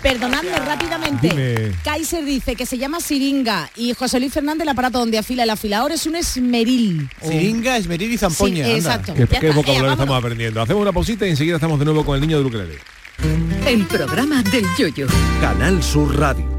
[0.02, 1.30] Perdonadme rápidamente.
[1.30, 1.72] Dime.
[1.84, 5.50] Kaiser dice que se llama siringa y José Luis Fernández el aparato donde afila el
[5.50, 7.10] afilador es un esmeril.
[7.22, 8.66] Siringa, esmeril y zampoña.
[8.66, 9.14] Sí, exacto.
[9.14, 10.62] Qué, qué vocabulario estamos aprendiendo.
[10.62, 12.78] Hacemos una pausita y enseguida estamos de nuevo con el niño de Luquelele.
[13.66, 15.08] El programa del yoyo.
[15.42, 16.59] Canal Sur Radio.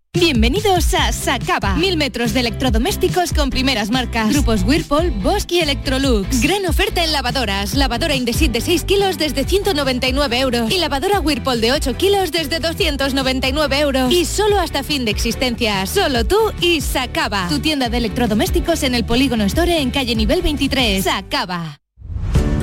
[0.13, 1.77] Bienvenidos a Sacaba.
[1.77, 4.33] Mil metros de electrodomésticos con primeras marcas.
[4.33, 6.41] Grupos Whirlpool, Bosch y Electrolux.
[6.41, 7.75] Gran oferta en lavadoras.
[7.75, 10.69] Lavadora Indesit de 6 kilos desde 199 euros.
[10.69, 14.11] Y lavadora Whirlpool de 8 kilos desde 299 euros.
[14.11, 15.85] Y solo hasta fin de existencia.
[15.85, 17.47] Solo tú y Sacaba.
[17.47, 21.05] Tu tienda de electrodomésticos en el Polígono Store en calle nivel 23.
[21.05, 21.79] Sacaba.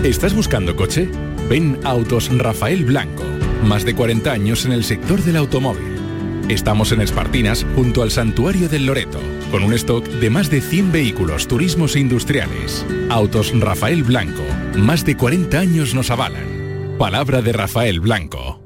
[0.04, 1.08] ¿Estás buscando coche?
[1.48, 3.24] Ven Autos Rafael Blanco.
[3.64, 5.97] Más de 40 años en el sector del automóvil.
[6.48, 9.20] Estamos en Espartinas, junto al Santuario del Loreto,
[9.50, 12.86] con un stock de más de 100 vehículos turismos e industriales.
[13.10, 14.42] Autos Rafael Blanco.
[14.74, 16.96] Más de 40 años nos avalan.
[16.98, 18.57] Palabra de Rafael Blanco.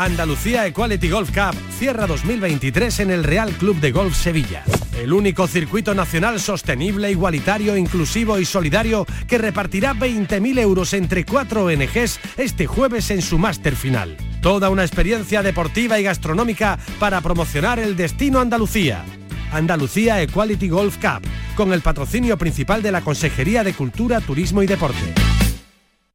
[0.00, 4.64] Andalucía Equality Golf Cup cierra 2023 en el Real Club de Golf Sevilla.
[4.98, 11.66] El único circuito nacional sostenible, igualitario, inclusivo y solidario que repartirá 20.000 euros entre cuatro
[11.66, 14.16] ONGs este jueves en su máster final.
[14.40, 19.04] Toda una experiencia deportiva y gastronómica para promocionar el destino Andalucía.
[19.52, 24.66] Andalucía Equality Golf Cup, con el patrocinio principal de la Consejería de Cultura, Turismo y
[24.66, 25.12] Deporte.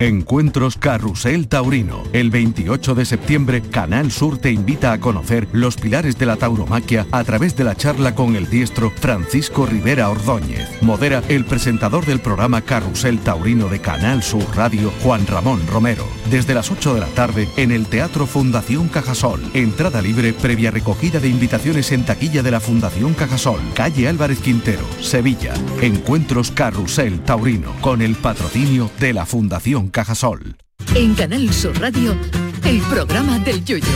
[0.00, 2.02] Encuentros Carrusel Taurino.
[2.12, 7.06] El 28 de septiembre, Canal Sur te invita a conocer los pilares de la tauromaquia
[7.12, 10.82] a través de la charla con el diestro Francisco Rivera Ordóñez.
[10.82, 16.04] Modera el presentador del programa Carrusel Taurino de Canal Sur Radio, Juan Ramón Romero.
[16.28, 19.48] Desde las 8 de la tarde en el Teatro Fundación Cajasol.
[19.54, 23.60] Entrada libre previa recogida de invitaciones en taquilla de la Fundación Cajasol.
[23.74, 25.54] Calle Álvarez Quintero, Sevilla.
[25.82, 30.56] Encuentros Carrusel Taurino con el patrocinio de la Fundación Cajasol.
[30.94, 32.16] En Canal Sur Radio,
[32.64, 33.86] el programa del yoyo.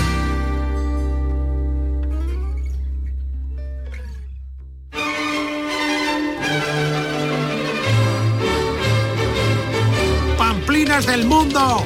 [10.37, 11.85] ¡Pamplinas del mundo!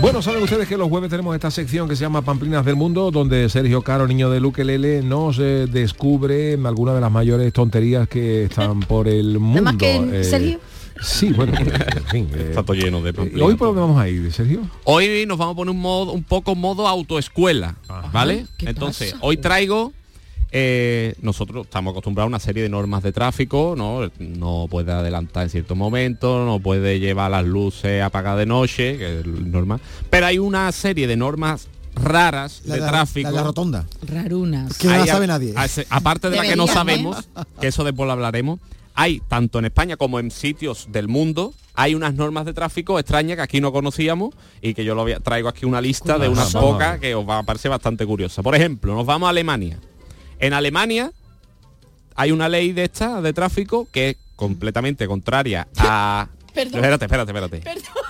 [0.00, 3.10] Bueno, saben ustedes que los jueves tenemos esta sección que se llama Pamplinas del Mundo,
[3.10, 8.08] donde Sergio Caro, niño de Luque Lele, nos eh, descubre algunas de las mayores tonterías
[8.08, 9.58] que están por el mundo.
[9.68, 10.58] Además que Eh, Sergio.
[11.02, 12.28] Sí, bueno, en fin.
[12.34, 13.42] eh, Está todo lleno de eh, pamplinas.
[13.46, 14.60] ¿Hoy por dónde vamos a ir, Sergio?
[14.84, 17.76] Hoy nos vamos a poner un modo un poco modo autoescuela,
[18.12, 18.46] ¿vale?
[18.56, 19.24] ¿Qué Entonces, pasa?
[19.26, 19.92] hoy traigo
[20.52, 24.10] eh, nosotros estamos acostumbrados a una serie de normas de tráfico, ¿no?
[24.18, 29.20] No puede adelantar en ciertos momentos, no puede llevar las luces apagadas de noche, que
[29.20, 29.80] es normal.
[30.10, 33.24] Pero hay una serie de normas raras La de de la- tráfico.
[33.26, 33.86] la de la rotonda.
[34.06, 34.76] Rarunas.
[34.78, 35.54] Que no sabe nadie.
[35.56, 36.72] a- Aparte de la que no Deberían, ¿eh?
[36.72, 37.28] sabemos,
[37.60, 38.60] que eso después lo hablaremos,
[38.94, 43.36] hay tanto en España como en sitios del mundo, hay unas normas de tráfico extrañas
[43.36, 46.98] que aquí no conocíamos y que yo lo traigo aquí una lista de unas pocas
[46.98, 48.42] que os va a parecer bastante curiosa.
[48.42, 49.78] Por ejemplo, nos vamos a Alemania.
[50.40, 51.12] En Alemania
[52.16, 56.80] hay una ley de esta de tráfico que es completamente contraria a Perdón.
[56.84, 57.62] Espérate, espérate, espérate.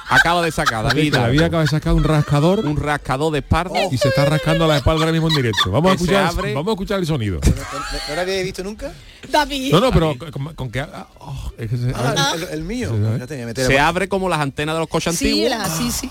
[0.09, 1.12] Acaba de sacar David.
[1.12, 2.61] David acaba de sacar un rascador.
[2.64, 3.78] Un rascador de espalda.
[3.93, 5.70] Y se está rascando la espalda ahora mismo en directo.
[5.70, 6.55] Vamos a se escuchar, abre.
[6.55, 7.39] vamos a escuchar el sonido.
[8.09, 8.93] ¿No lo habéis visto nunca?
[9.28, 9.70] David.
[9.72, 12.93] No, no, pero con, con que haga- oh, es que se- Ah, el, el mío.
[13.28, 15.51] Que meter- Se abre como las antenas de los coches Sí, antiguos.
[15.51, 16.11] la- sí, sí.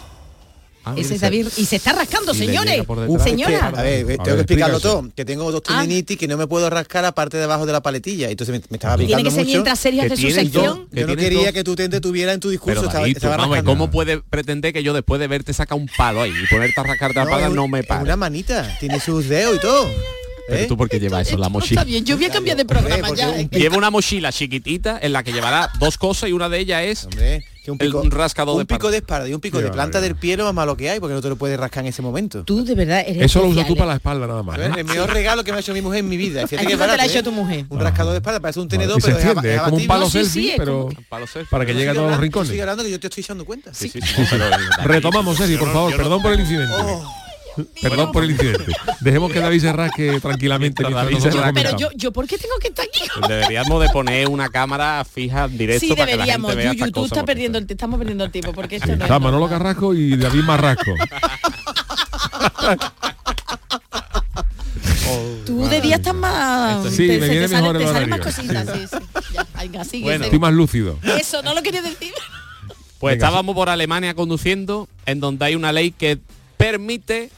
[0.96, 2.82] Ese es David y se está rascando, señores.
[3.24, 3.68] Señora.
[3.76, 5.10] A ver, tengo que explicarlo todo.
[5.16, 7.82] Que tengo dos tendinitis que no me puedo rascar la parte de abajo de la
[7.82, 8.30] paletilla.
[8.30, 9.52] Entonces me, me estaba Tiene picando que ser mucho.
[9.58, 10.66] mientras series de su sección.
[10.66, 11.52] dos- Que Yo no quería dos.
[11.54, 12.76] que tu te tuviera en tu discurso.
[12.76, 13.66] Pero estaba, David, estaba tú.
[13.66, 16.84] ¿cómo puede pretender que yo después de verte saca un palo ahí y ponerte a
[16.84, 18.02] rascarte la No, pala no me para?
[18.02, 19.88] una manita, tiene sus dedos y todo.
[20.50, 20.68] Pero ¿eh?
[20.68, 21.82] tú por qué llevas eso en la mochila.
[21.82, 23.30] Está bien, yo voy a cambiar de programa ya.
[23.40, 23.48] ¿eh?
[23.52, 27.08] Lleva una mochila chiquitita en la que llevará dos cosas y una de ellas es
[27.68, 30.16] un pico- un rascador un de pico de espalda y un pico de planta del
[30.16, 32.44] pie lo más malo que hay porque no te lo puedes rascar en ese momento.
[32.44, 33.98] Tú de verdad eres Eso lo usas tú para la ¿eh?
[33.98, 34.58] espalda nada más.
[34.58, 34.76] ¿no?
[34.76, 36.48] el mejor regalo que me ha hecho mi mujer en mi vida.
[36.48, 37.24] Fíjate ¿A que te la ha hecho ¿eh?
[37.24, 37.66] tu mujer?
[37.70, 39.88] Un rascador de espalda, parece un tenedor, y pero es aba- extiende, es como un
[39.88, 40.90] palo No, sí, sí, pero
[41.52, 42.50] para que llegue a todos los rincones.
[42.50, 43.72] Sigue hablando que yo te estoy echando cuenta.
[43.74, 44.36] Sí, sí, Sí, sí.
[44.84, 46.74] Retomamos, Sergi, por favor, perdón por el incidente.
[47.82, 48.72] Perdón por el incidente.
[49.00, 52.86] Dejemos que David se rasque tranquilamente Mientras Pero yo, yo, ¿por qué tengo que estar
[52.86, 53.02] aquí?
[53.18, 56.52] Pues deberíamos de poner una cámara fija directo Sí, para que la deberíamos.
[56.52, 58.88] gente vea Yuyu, estas tú estás perdiendo el, te estamos perdiendo el tiempo porque esto
[58.88, 60.94] Sí, no es está Manolo Carrasco y David Marrasco.
[65.46, 66.86] Tú de día estás más...
[66.94, 68.98] Sí, te- me viene te sale- mejor el te salen más cositas, sí, sí.
[69.34, 70.26] Ya, venga, sigue, Bueno.
[70.26, 71.00] Estoy más lúcido.
[71.20, 72.14] Eso, no lo quería decir.
[73.00, 76.20] Pues Venga, estábamos por Alemania conduciendo, en donde hay una ley que
[76.58, 77.30] permite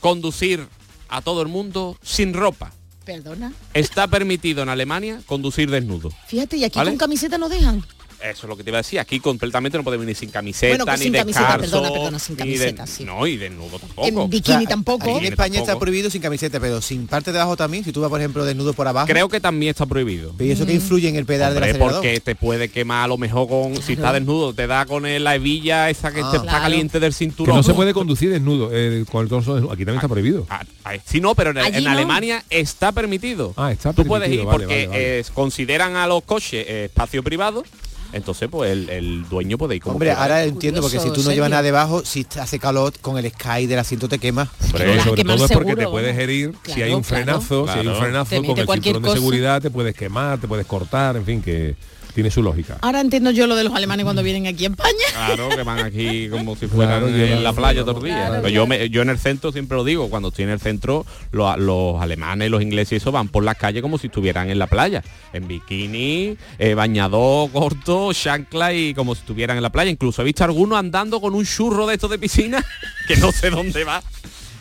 [0.00, 0.66] conducir
[1.08, 2.72] a todo el mundo sin ropa.
[3.04, 3.52] Perdona.
[3.74, 6.10] Está permitido en Alemania conducir desnudo.
[6.26, 6.90] Fíjate, y aquí ¿Vale?
[6.90, 7.84] con camiseta no dejan.
[8.22, 8.98] Eso es lo que te iba a decir.
[9.00, 12.36] Aquí completamente no podemos venir sin camiseta, Bueno, que ni sin camiseta, perdona, perdona, sin
[12.36, 13.04] ni de- sí.
[13.04, 14.06] No, y desnudo tampoco.
[14.08, 15.10] En bikini tampoco.
[15.16, 17.82] Aquí en España está prohibido sin camiseta, pero sin parte de abajo también.
[17.84, 19.06] Si tú vas, por ejemplo, desnudo por abajo.
[19.06, 20.34] Creo que también está prohibido.
[20.36, 22.02] Pero ¿y eso que influye en el pedal del Hombre, acelerador?
[22.02, 25.24] porque te puede quemar a lo mejor con si está desnudo, te da con el-
[25.24, 26.30] la hebilla esa que Ah.
[26.30, 27.56] te está caliente del Que cinturón.
[27.56, 29.72] no se puede conducir desnudo, eh, con el torso desnudo.
[29.72, 30.46] Aquí también está prohibido.
[30.50, 31.90] Ah, ah, Sí, no, pero en, Allí en no.
[31.90, 33.54] Alemania está permitido.
[33.56, 35.18] Ah, está Tú puedes ir vale, porque vale, vale.
[35.20, 37.64] eh, consideran a los coches eh, espacio privado,
[38.12, 40.22] entonces pues el, el dueño puede ir como Hombre, quiera.
[40.22, 43.30] ahora entiendo, porque si tú no llevas nada debajo, si te hace calor con el
[43.30, 44.48] sky del asiento te quema.
[44.70, 47.24] Sobre quemar todo es porque te puedes herir si hay un claro.
[47.24, 50.48] frenazo, si hay un frenazo Te con el cinturón de seguridad te puedes quemar, te
[50.48, 51.76] puedes cortar, en fin, que
[52.14, 52.78] tiene su lógica.
[52.80, 54.90] Ahora entiendo yo lo de los alemanes cuando vienen aquí a España.
[55.12, 58.28] Claro, que van aquí como si fueran Claro, en la playa todos los días.
[58.28, 61.06] Claro, yo, me- yo en el centro siempre lo digo, cuando estoy en el centro,
[61.32, 64.58] lo- los alemanes, los ingleses y eso van por las calles como si estuvieran en
[64.58, 65.02] la playa.
[65.32, 69.90] En bikini, eh, bañador corto, chancla y como si estuvieran en la playa.
[69.90, 72.64] Incluso he visto algunos andando con un churro de estos de piscina,
[73.08, 74.02] que no sé dónde va.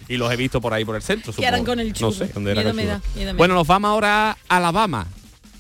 [0.08, 1.32] Y los he visto por ahí por el centro.
[1.34, 2.12] ¿Qué harán con el No churro?
[2.12, 2.93] sé dónde era Miedo el me churro.
[2.95, 5.06] da, miedo me Bueno, nos vamos ahora a Alabama.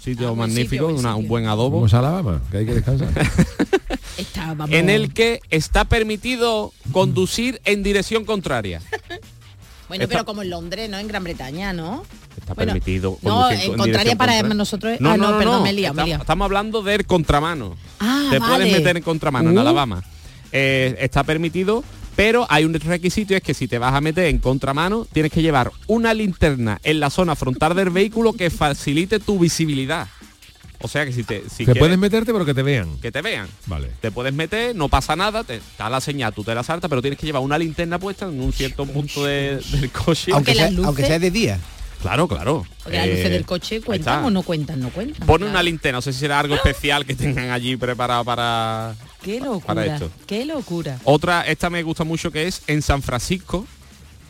[0.09, 1.77] Sitio Ah, buen magnífico, sitio, buen una- un buen adobo.
[1.77, 3.09] Vamos a Alabama, que hay que descansar.
[4.17, 4.71] Está, vamos.
[4.71, 8.81] en el que está permitido conducir en dirección contraria.
[9.87, 10.99] Bueno, Está- pero como en Londres, ¿no?
[10.99, 12.03] En Gran Bretaña, ¿no?
[12.39, 13.17] Está Bueno, permitido.
[13.23, 14.53] No, en con contraria para contraria.
[14.55, 14.99] nosotros.
[15.03, 17.75] ah, no, perdón, me he liado, me he estamos, hablando del contramano.
[17.99, 18.53] Ah, Te vale.
[18.65, 19.61] puedes meter en contramano en Uh.
[19.61, 20.03] Alabama.
[20.51, 21.83] Eh, está permitido,
[22.19, 25.31] pero hay un requisito y es que si te vas a meter en contramano, tienes
[25.31, 30.05] que llevar una linterna en la zona frontal del vehículo que facilite tu visibilidad.
[30.81, 32.97] O sea que si te si te quieres puedes meterte pero que te vean.
[33.01, 33.47] que te vean.
[33.67, 33.91] Vale.
[34.01, 37.01] Te puedes meter, no pasa nada, te da la señal, tú te la saltas, pero
[37.01, 40.33] tienes que llevar una linterna puesta en un cierto punto de- del coche.
[40.33, 41.57] Aunque sea, las luces- aunque sea de día.
[42.01, 42.65] Claro, claro.
[42.83, 45.25] Porque las Eh, luces del coche cuentan o no cuentan, no cuentan.
[45.25, 45.51] Pone Claro.
[45.51, 48.93] una linterna, no sé si será algo especial que tengan allí preparado para...
[49.23, 49.85] Qué para locura.
[49.85, 50.11] esto.
[50.25, 50.99] Qué locura.
[51.03, 53.65] Otra, esta me gusta mucho que es en San Francisco,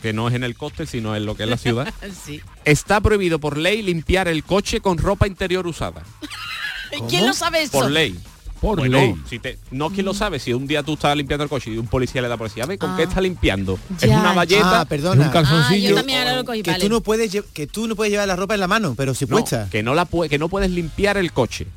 [0.01, 1.93] que no es en el cóctel, sino en lo que es la ciudad.
[2.25, 2.41] sí.
[2.65, 6.03] Está prohibido por ley limpiar el coche con ropa interior usada.
[7.09, 7.71] ¿Quién lo sabe eso?
[7.73, 8.17] Por ley.
[8.59, 9.15] Por Bueno, ley.
[9.29, 11.71] Si te, no es que lo sabe, si un día tú estás limpiando el coche
[11.71, 12.97] y un policía le da policía, ¿ves con Ah.
[12.97, 13.79] qué está limpiando?
[14.01, 14.81] es una valleta.
[14.81, 15.23] Ah, perdona.
[15.27, 15.87] un calzoncillo.
[15.87, 16.83] Ah, yo también ahora lo cogí, que vale.
[16.83, 19.13] tú no puedes lle- que tú no puedes llevar la ropa en la mano, pero
[19.13, 21.67] si No, puesta que no la que no puedes limpiar el coche.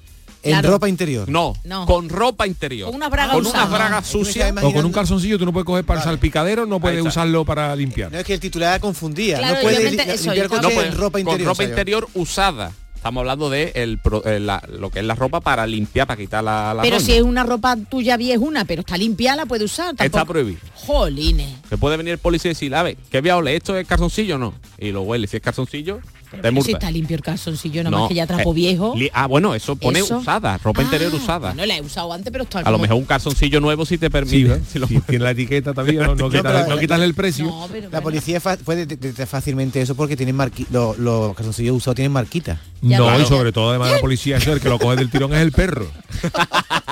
[0.42, 0.70] En Claro.
[0.70, 1.28] ropa interior.
[1.28, 1.86] No, No.
[1.86, 2.86] con ropa interior.
[2.88, 4.52] Con unas bragas Con unas bragas sucias.
[4.62, 6.16] O con un calzoncillo tú no puedes coger para el Vale.
[6.16, 8.10] salpicadero, no puedes usarlo para limpiar.
[8.10, 9.38] No es que el titular confundía.
[9.38, 11.38] Claro, no puede obviamente li- eso, limpiar el coche No puedes- ropa interior.
[11.48, 12.72] con ropa interior usada.
[12.96, 16.16] Estamos hablando de el pro- eh, la- lo que es la ropa para limpiar, para
[16.20, 17.04] quitar la, la Pero ronda.
[17.06, 19.92] si es una ropa tuya viejuna, pero está limpia, la puede usar.
[19.98, 20.60] Está prohibido.
[20.74, 21.48] Jolines.
[21.68, 23.56] Que puede venir el policía y decir, a ver, ¿qué voy a oler?
[23.56, 24.54] ¿Esto es calzoncillo o no?
[24.78, 25.26] Y lo huele.
[25.26, 25.98] Si es calzoncillo,
[26.40, 26.66] te multa.
[26.66, 28.94] si está limpio el calzoncillo, nomás No, que ya trapo eh, viejo.
[28.96, 30.18] li- ah, bueno, eso pone Eso.
[30.18, 31.54] usada, ropa interior Ah, usada.
[31.54, 34.06] No la he usado antes, pero está a lo mejor un calzoncillo nuevo si te
[34.06, 34.44] Sí, permite.
[34.48, 34.62] ¿ves?
[34.72, 37.44] si lo- Si tiene la etiqueta también, no, no, quitarle, pero- no quitarle el precio.
[37.46, 41.96] No, pero La policía puede detectar fácilmente eso porque tienen marqui los, los calzoncillos usados
[41.96, 42.58] tienen marquitas.
[42.80, 43.22] Ya no, vale.
[43.22, 45.52] y sobre todo además la policía, eso el que lo coge del tirón es el
[45.52, 45.86] perro.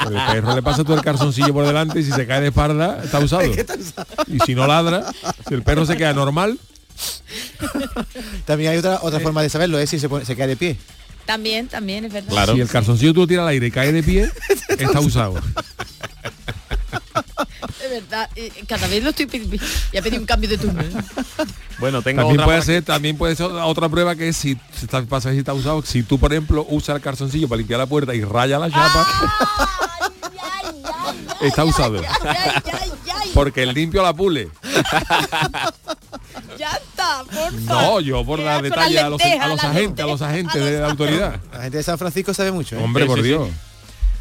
[0.07, 3.01] El perro le pasa todo el calzoncillo por delante y si se cae de espalda
[3.03, 3.43] está usado.
[4.29, 5.05] Y si no ladra,
[5.49, 6.59] si el perro se queda normal,
[8.45, 10.77] También hay otra otra forma de saberlo, es si se, pone- se queda de pie.
[11.27, 12.29] También, también, es verdad.
[12.31, 12.55] Claro.
[12.55, 14.31] si el calzoncillo tú lo tiras al aire y cae de pie,
[14.69, 15.35] está usado.
[17.81, 18.29] De verdad,
[18.67, 19.57] cada vez lo estoy pidiendo.
[19.93, 20.81] Ya pedí un cambio de turno.
[20.83, 20.91] ¿eh?
[21.79, 24.85] Bueno, tengo También otra puede ser, también puede ser otra prueba que es si si
[24.85, 27.87] está, pasa si está usado, si tú por ejemplo usas el calzoncillo para limpiar la
[27.87, 29.07] puerta y raya la chapa,
[31.41, 32.03] está usado.
[33.35, 34.49] Porque el limpio la pule.
[36.61, 39.25] Ya está, por No, yo por las detalle a los, a
[39.71, 41.41] agentes, a los agentes de la autoridad.
[41.53, 42.77] La gente de San Francisco sabe mucho.
[42.77, 42.83] ¿eh?
[42.83, 43.29] Hombre, Sí, por sí, sí.
[43.29, 43.49] Dios.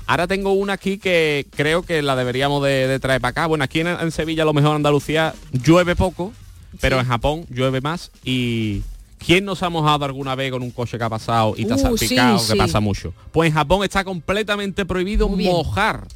[0.08, 3.46] Ahora tengo una aquí que creo que la deberíamos de, de traer para acá.
[3.48, 6.32] Bueno, aquí en, en Sevilla, a lo mejor en Andalucía, llueve poco,
[6.80, 8.10] pero en Japón llueve más.
[8.24, 8.82] Y
[9.18, 11.76] ¿quién nos ha mojado alguna vez con un coche que ha pasado y te ha
[11.76, 12.58] Uh, salpicado, sí, que sí.
[12.58, 13.14] pasa mucho?
[13.34, 16.08] Pues en Japón está completamente prohibido mojar.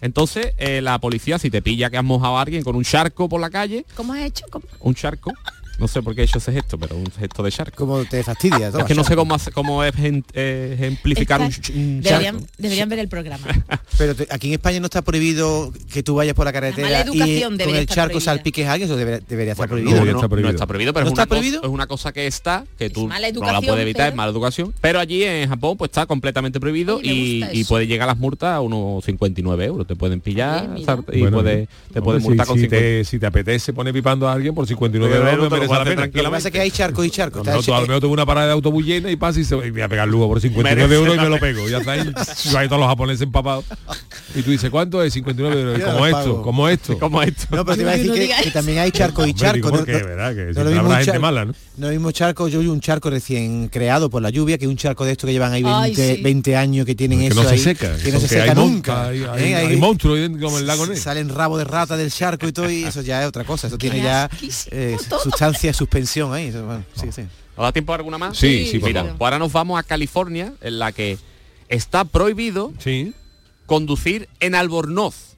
[0.00, 3.28] Entonces, eh, la policía, si te pilla que has mojado a alguien con un charco
[3.28, 4.44] por la calle, ¿Cómo has hecho?
[4.50, 4.64] ¿Cómo?
[4.80, 5.32] un charco,
[5.78, 7.76] no sé por qué he hecho ese gesto, pero un gesto de charco.
[7.76, 8.68] Como te fastidia.
[8.68, 12.46] Es que no sé cómo, hace- cómo eh, ejemplificar un, Está- Deberían, charco.
[12.58, 13.46] deberían ver el programa.
[13.98, 17.00] Pero te- aquí en España no está prohibido que tú vayas por la carretera mala
[17.12, 18.20] y con el charco prohibida.
[18.20, 20.04] salpiques a alguien, eso debería, debería estar Bueno, prohibido.
[20.04, 20.48] no, no, estar prohibido.
[20.52, 21.62] no está prohibido, pero ¿No es, está una cosa- prohibido?
[21.62, 24.16] es una cosa que está, que tú mala no la educación, puedes evitar, pero- es
[24.16, 24.74] mala educación.
[24.80, 29.04] Pero allí en Japón pues está completamente prohibido y, puede llegar las multas a unos
[29.04, 29.86] 59 euros.
[29.86, 30.84] Te pueden pillar y
[31.20, 34.28] Bueno, puede, te pueden si- multar con si, 50 te, si te apetece poner pipando
[34.28, 36.22] a alguien por 59 Pero euros, merece puedes la hacer pena.
[36.22, 37.44] Lo que pasa es que hay charcos y charcos.
[37.46, 39.40] No, no, tú a lo hecho- mejor tuve una parada de autobús llena y pasa
[39.40, 41.68] y, se, y voy a pegar luego por 59 Merece euros y me lo pego.
[41.68, 42.12] Ya está ahí.
[42.52, 43.64] Y ahí todos los japoneses empapados.
[44.34, 45.12] Y tú dices, ¿cuánto es?
[45.14, 45.80] 59 euros.
[45.92, 46.98] Como esto, como esto.
[47.00, 47.46] como esto.
[47.56, 49.70] No, pero te iba a decir que, que también hay charcos y charcos.
[49.70, 50.34] porque, no, no- ¿verdad?
[50.34, 51.54] Que no lo mismo habrá gente mala, ¿no?
[51.76, 54.76] No mismo charco, yo vi un charco recién creado por la lluvia, que es un
[54.78, 56.22] charco de estos que llevan ahí 20, Ay, sí.
[56.22, 57.94] 20 años que tienen Que eso no se seca.
[58.02, 59.08] que no se seca nunca.
[59.08, 59.76] Hay, ¿eh?
[59.78, 61.00] monstruos como el lago Ness.
[61.02, 63.66] Salen rabo de rata del charco y todo y eso ya es otra cosa.
[63.66, 64.74] Eso tiene ya asquísimo
[65.62, 66.46] de suspensión ahí.
[66.48, 67.22] Eso, bueno, sí, sí.
[67.56, 68.36] ¿Nos da tiempo a alguna más?
[68.36, 69.16] Sí, sí, por Mira, favor.
[69.18, 71.18] pues ahora nos vamos a California, en la que
[71.68, 73.14] está prohibido Sí.
[73.66, 75.34] conducir en Albornoz.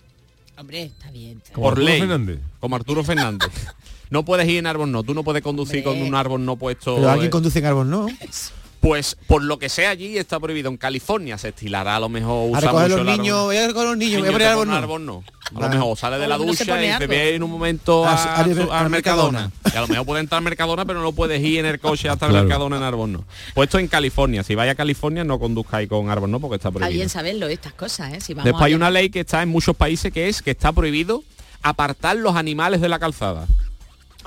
[0.58, 1.38] Hombre, está bien.
[1.44, 2.00] está por Arturo ley.
[2.00, 2.38] Fernández.
[2.60, 3.50] Como Arturo Fernández.
[4.10, 6.00] No puedes ir en árbol no, tú no puedes conducir Hombre.
[6.00, 6.94] con un árbol no puesto.
[6.96, 8.06] Pero alguien eh, conduce en árbol, ¿no?
[8.88, 10.70] Pues por lo que sea allí está prohibido.
[10.70, 13.22] En California se estilará a lo mejor A usa recoger mucho los el árbol.
[13.22, 14.74] niños, voy a recoger los niños, voy a árbol, no.
[14.74, 15.24] árbol no.
[15.54, 15.68] A lo Ah.
[15.68, 18.88] mejor sale de la ducha y te ve en un momento A a, Mercadona.
[18.88, 19.50] Mercadona.
[19.72, 22.08] Y a lo mejor puede entrar al Mercadona, pero no puedes ir en el coche
[22.08, 22.44] hasta Claro.
[22.46, 23.24] Mercadona en árbol no.
[23.54, 24.42] Pues esto en California.
[24.42, 26.96] Si vais a California no conduzcáis con árbol no porque está Está prohibido.
[26.98, 28.20] bien saberlo, estas cosas, ¿eh?
[28.20, 30.72] Si vamos Después hay una ley que está en muchos países que es que está
[30.72, 31.22] prohibido
[31.62, 33.46] apartar los animales de la calzada.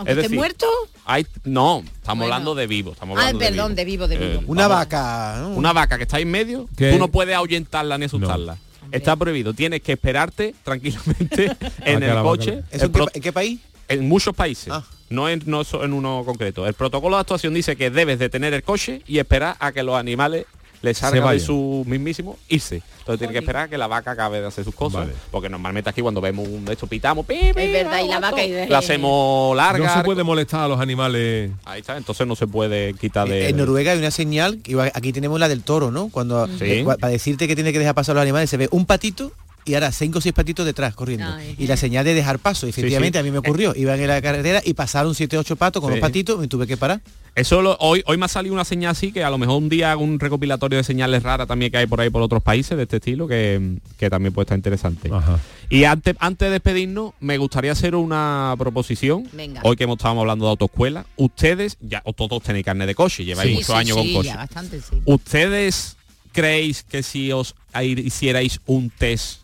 [0.02, 0.68] Aunque es esté decir, muerto.
[1.06, 2.24] Hay, no, estamos Bueno.
[2.34, 2.92] hablando de vivo.
[2.92, 3.76] Estamos Ay, hablando de perdón, vivo.
[3.76, 4.42] de vivo, de vivo.
[4.42, 5.38] Eh, Una vamos- vaca.
[5.42, 5.50] ¿no?
[5.50, 6.92] Una vaca que está en medio, ¿Qué?
[6.92, 8.58] tú no puedes ahuyentarla ni asustarla.
[8.92, 9.54] Está prohibido.
[9.54, 12.62] Tienes que esperarte tranquilamente en el coche.
[12.72, 13.60] ¿Eso El en, qué, país?
[13.88, 14.72] en muchos países.
[14.72, 14.84] Ah.
[15.10, 16.66] No, en, no en uno concreto.
[16.68, 19.84] El protocolo de actuación dice que debes de tener el coche y esperar a que
[19.84, 20.46] los animales
[20.82, 22.82] les salga de su mismísimo irse.
[23.00, 25.02] Entonces tienes que esperar a que la vaca acabe de hacer sus cosas.
[25.02, 25.14] Vale.
[25.32, 28.20] Porque normalmente aquí cuando vemos un de estos pitamos, pi, pi, Es verdad, y la
[28.20, 29.86] vaca y de- la hacemos larga.
[29.88, 31.52] No se puede molestar a los animales.
[31.66, 33.50] Ahí está, entonces no se puede quitar de.
[33.50, 34.60] En Noruega hay una señal,
[34.94, 36.10] aquí tenemos la del toro, ¿no?
[36.10, 36.54] Cuando Sí.
[36.66, 39.32] eh, para decirte que tiene que dejar pasar a los animales se ve un patito
[39.66, 41.28] y ahora cinco o seis patitos detrás corriendo.
[41.28, 41.56] Ay.
[41.58, 43.22] Y la señal de dejar paso, efectivamente, sí.
[43.22, 43.74] a mí me ocurrió.
[43.76, 46.00] Iban en la carretera y pasaron siete ocho patos con Sí.
[46.00, 47.02] los patitos y tuve que parar.
[47.34, 49.70] Eso lo- hoy, hoy me ha salido una señal así que a lo mejor un
[49.70, 52.76] día hago un recopilatorio de señales raras también que hay por ahí por otros países
[52.76, 55.10] de este estilo que, que también puede estar interesante.
[55.14, 55.40] Ajá.
[55.70, 59.30] Y antes, antes de despedirnos, me gustaría hacer una proposición.
[59.32, 59.62] Venga.
[59.64, 63.24] Hoy que hemos estábamos hablando de autoescuela, ustedes, ya o todos tenéis carne de coche,
[63.24, 64.28] lleváis Sí, muchos sí, años sí, con coche.
[64.30, 64.98] ya bastante, sí.
[65.06, 65.96] ¿Ustedes
[66.34, 69.41] creéis que si os hicierais un test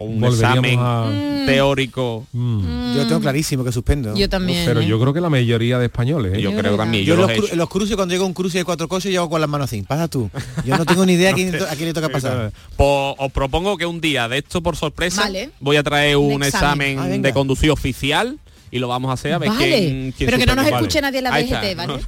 [0.00, 2.94] o un examen a- teórico, Mm.
[2.96, 4.14] Yo tengo clarísimo que suspendo.
[4.16, 4.64] Yo también.
[4.64, 4.86] Pero ¿eh?
[4.86, 6.36] yo creo que la mayoría de españoles.
[6.36, 6.42] ¿eh?
[6.42, 8.88] yo creo también, Yo yo, los cru- cruces, cuando llego a un cruce de cuatro
[8.88, 9.82] coches, yo hago con las manos así.
[9.82, 10.30] Pasa tú.
[10.64, 12.52] Yo no tengo ni idea a quién, a quién le toca pasar.
[12.76, 15.50] Pues os propongo que un día de esto por sorpresa Vale.
[15.60, 17.20] voy a traer un, Un examen, examen.
[17.20, 18.38] Ah, de conducir oficial
[18.70, 19.66] y lo vamos a hacer a ver Vale.
[19.66, 21.76] quién, quién Pero que no nos escuche nadie en la DGT.
[21.76, 22.00] ¿vale?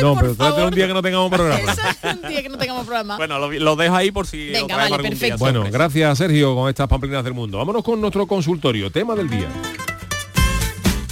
[0.00, 0.62] No, Por pero favor.
[0.68, 1.72] un día que no tengamos programa.
[2.02, 3.16] Es un día que no tengamos programa.
[3.16, 5.38] Bueno, lo, lo dejo ahí por si lo Venga, vale, algún día, perfecto.
[5.38, 7.58] Bueno, gracias Sergio con estas pamplinas del mundo.
[7.58, 9.48] Vámonos con nuestro consultorio, tema del día.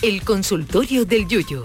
[0.02, 1.62] El consultorio del Yuyu.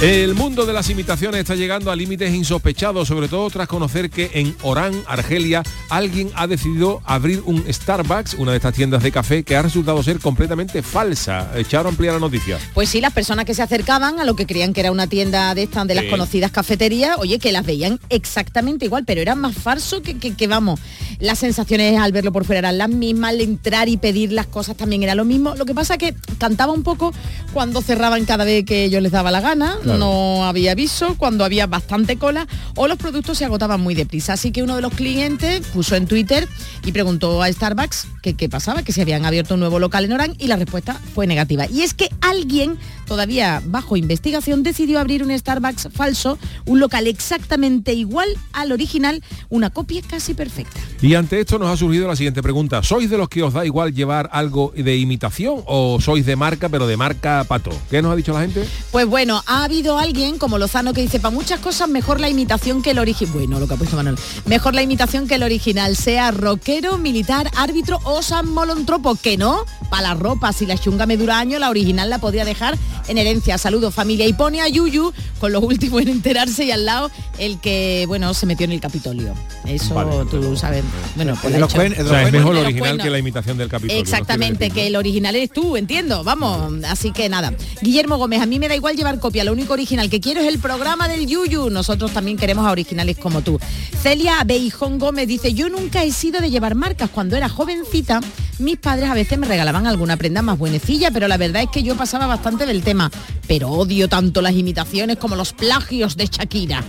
[0.00, 4.30] El mundo de las imitaciones está llegando a límites insospechados, sobre todo tras conocer que
[4.32, 9.42] en Orán, Argelia, alguien ha decidido abrir un Starbucks, una de estas tiendas de café,
[9.42, 11.50] que ha resultado ser completamente falsa.
[11.56, 12.60] Echaron ampliar la noticia.
[12.74, 15.52] Pues sí, las personas que se acercaban a lo que creían que era una tienda
[15.56, 19.56] de estas, de las conocidas cafeterías, oye, que las veían exactamente igual, pero era más
[19.56, 20.78] falso que, que, que, vamos.
[21.18, 24.76] Las sensaciones al verlo por fuera eran las mismas, al entrar y pedir las cosas
[24.76, 25.56] también era lo mismo.
[25.56, 27.12] Lo que pasa que cantaba un poco
[27.52, 29.98] cuando cerraban cada vez que ellos les daba la gana, Claro.
[29.98, 34.34] no había aviso, cuando había bastante cola o los productos se agotaban muy deprisa.
[34.34, 36.48] Así que uno de los clientes puso en Twitter
[36.84, 40.12] y preguntó a Starbucks que qué pasaba, que si habían abierto un nuevo local en
[40.12, 41.66] Orán y la respuesta fue negativa.
[41.66, 47.94] Y es que alguien todavía bajo investigación decidió abrir un Starbucks falso, un local exactamente
[47.94, 50.80] igual al original, una copia casi perfecta.
[51.00, 52.82] Y ante esto nos ha surgido la siguiente pregunta.
[52.82, 56.68] ¿Sois de los que os da igual llevar algo de imitación o sois de marca,
[56.68, 57.70] pero de marca pato?
[57.90, 58.64] ¿Qué nos ha dicho la gente?
[58.90, 62.82] Pues bueno, ha habido alguien como Lozano que dice, para muchas cosas mejor la imitación
[62.82, 63.32] que el original.
[63.32, 64.16] Bueno, lo que ha puesto Manuel.
[64.46, 69.64] Mejor la imitación que el original, sea rockero, militar, árbitro o San Molontropo, que no,
[69.90, 72.76] para la ropa, si la chunga me dura año, la original la podía dejar
[73.06, 73.56] en herencia.
[73.58, 74.26] Saludos familia.
[74.26, 78.34] Y pone a Yuyu con los últimos en enterarse y al lado el que, bueno,
[78.34, 79.34] se metió en el Capitolio.
[79.64, 80.24] Eso Vale.
[80.30, 80.84] tú sabes.
[81.14, 83.98] Bueno, pues O sea, es mejor el original que la imitación del capítulo.
[84.00, 87.52] Exactamente, que el original eres tú, entiendo, vamos, así que nada.
[87.82, 90.48] Guillermo Gómez, a mí me da igual llevar copia, lo único original que quiero es
[90.48, 93.58] el programa del Yuyu, nosotros también queremos a originales como tú.
[94.02, 98.20] Celia Beijón Gómez dice, yo nunca he sido de llevar marcas, cuando era jovencita,
[98.58, 101.82] mis padres a veces me regalaban alguna prenda más buenecilla, pero la verdad es que
[101.82, 103.10] yo pasaba bastante del tema,
[103.46, 106.84] pero odio tanto las imitaciones como los plagios de Shakira.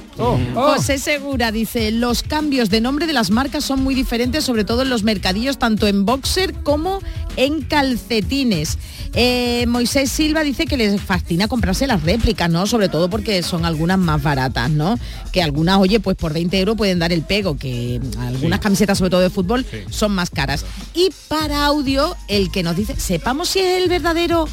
[0.54, 4.82] José Segura dice, los cambios de nombre de las marcas son muy diferentes, sobre todo
[4.82, 7.00] en los mercadillos, tanto en boxer como
[7.36, 8.78] en calcetines.
[9.14, 12.66] Eh, Moisés Silva dice que les fascina comprarse las réplicas, ¿no?
[12.68, 14.98] Sobre todo porque son algunas más baratas, ¿no?
[15.32, 19.12] Que algunas, oye, pues por 20 euros pueden dar el pego, que algunas camisetas, sobre
[19.12, 20.66] todo de fútbol, son más caras.
[20.94, 24.48] Y para audio, el que nos dice, sepamos si es el verdadero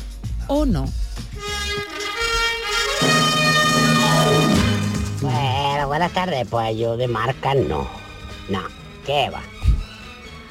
[0.48, 0.86] o no.
[5.20, 6.46] Bueno, buenas tardes.
[6.48, 7.88] Pues yo de marca no.
[8.48, 8.62] No,
[9.04, 9.42] ¿qué va?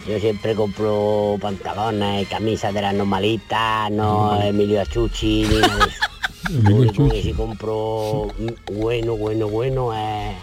[0.08, 5.92] Yo siempre compro pantalones y camisas de las normalitas, no Emilio Achuchi ni nada de
[5.92, 6.06] eso.
[6.70, 10.36] Lo único que sí compro mm, bueno, bueno, bueno es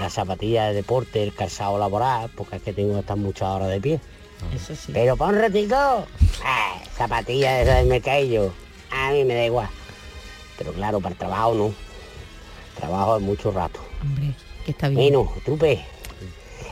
[0.00, 3.68] las zapatillas de deporte, el calzado laboral, porque es que tengo que estar muchas horas
[3.68, 4.00] de pie.
[4.52, 4.90] Eso sí.
[4.92, 8.52] Pero para un ratico, eh, zapatillas de esas del mercadillo,
[8.90, 9.68] a mí me da igual.
[10.58, 11.74] Pero claro, para el trabajo no.
[12.76, 13.78] Trabajo es mucho rato.
[14.02, 14.34] Hombre,
[14.64, 15.12] que está bien.
[15.12, 15.84] Bueno, trupe.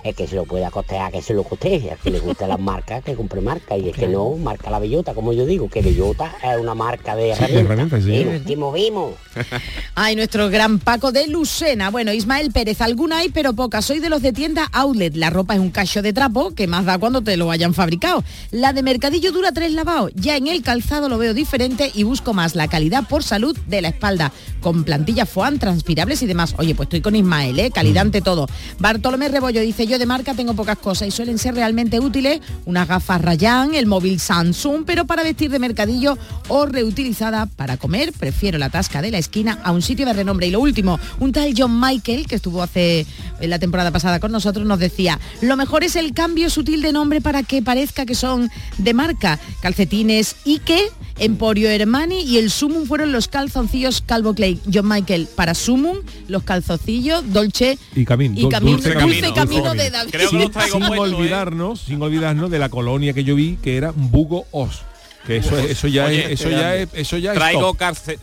[0.05, 1.91] Es que se lo pueda costear, que se lo costee.
[1.91, 3.77] Al que le gustan las marcas, que compre marca.
[3.77, 7.15] Y es que no, marca la bellota, como yo digo, que bellota es una marca
[7.15, 7.65] de herramientas.
[7.65, 8.43] herramientas, sí.
[8.47, 9.13] Que movimos.
[9.95, 11.91] Ay, nuestro gran Paco de Lucena.
[11.91, 13.85] Bueno, Ismael Pérez, alguna hay, pero pocas.
[13.85, 15.15] Soy de los de tienda Outlet.
[15.17, 18.25] La ropa es un cacho de trapo que más da cuando te lo hayan fabricado.
[18.51, 20.11] La de mercadillo dura tres lavados.
[20.15, 23.83] Ya en el calzado lo veo diferente y busco más la calidad por salud de
[23.83, 26.55] la espalda, con plantillas foam, transpirables y demás.
[26.59, 27.71] Oye, pues estoy con Ismael, ¿eh?
[27.71, 28.49] calidad ante todo.
[28.79, 32.41] Bartolomé Rebollo dice, de marca tengo pocas cosas y suelen ser realmente útiles.
[32.65, 36.19] Unas gafas Rayan, el móvil Samsung, pero para vestir de mercadillo
[36.49, 40.47] o reutilizada para comer, prefiero la tasca de la esquina a un sitio de renombre.
[40.47, 43.07] Y lo último, un tal John Michael, que estuvo hace
[43.41, 47.21] la temporada pasada con nosotros, nos decía, lo mejor es el cambio sutil de nombre
[47.21, 49.39] para que parezca que son de marca.
[49.61, 50.91] Calcetines Ike,
[51.25, 54.61] Emporio Hermani y el Sumum fueron los calzoncillos Calvo Clay.
[54.73, 55.99] John Michael para Sumum,
[56.29, 58.35] los calzoncillos Dolce Y camino.
[58.39, 58.93] y camino, dulce,
[59.33, 60.11] camino, de David.
[60.11, 61.15] Creo que lo traigo sin puesto, ¿eh?
[61.15, 64.83] olvidarnos, sin olvidarnos de la colonia que yo vi que era Bugo Os.
[65.27, 67.75] Que eso, es- eso ya Oye, es, eso ya es, eso ya es Traigo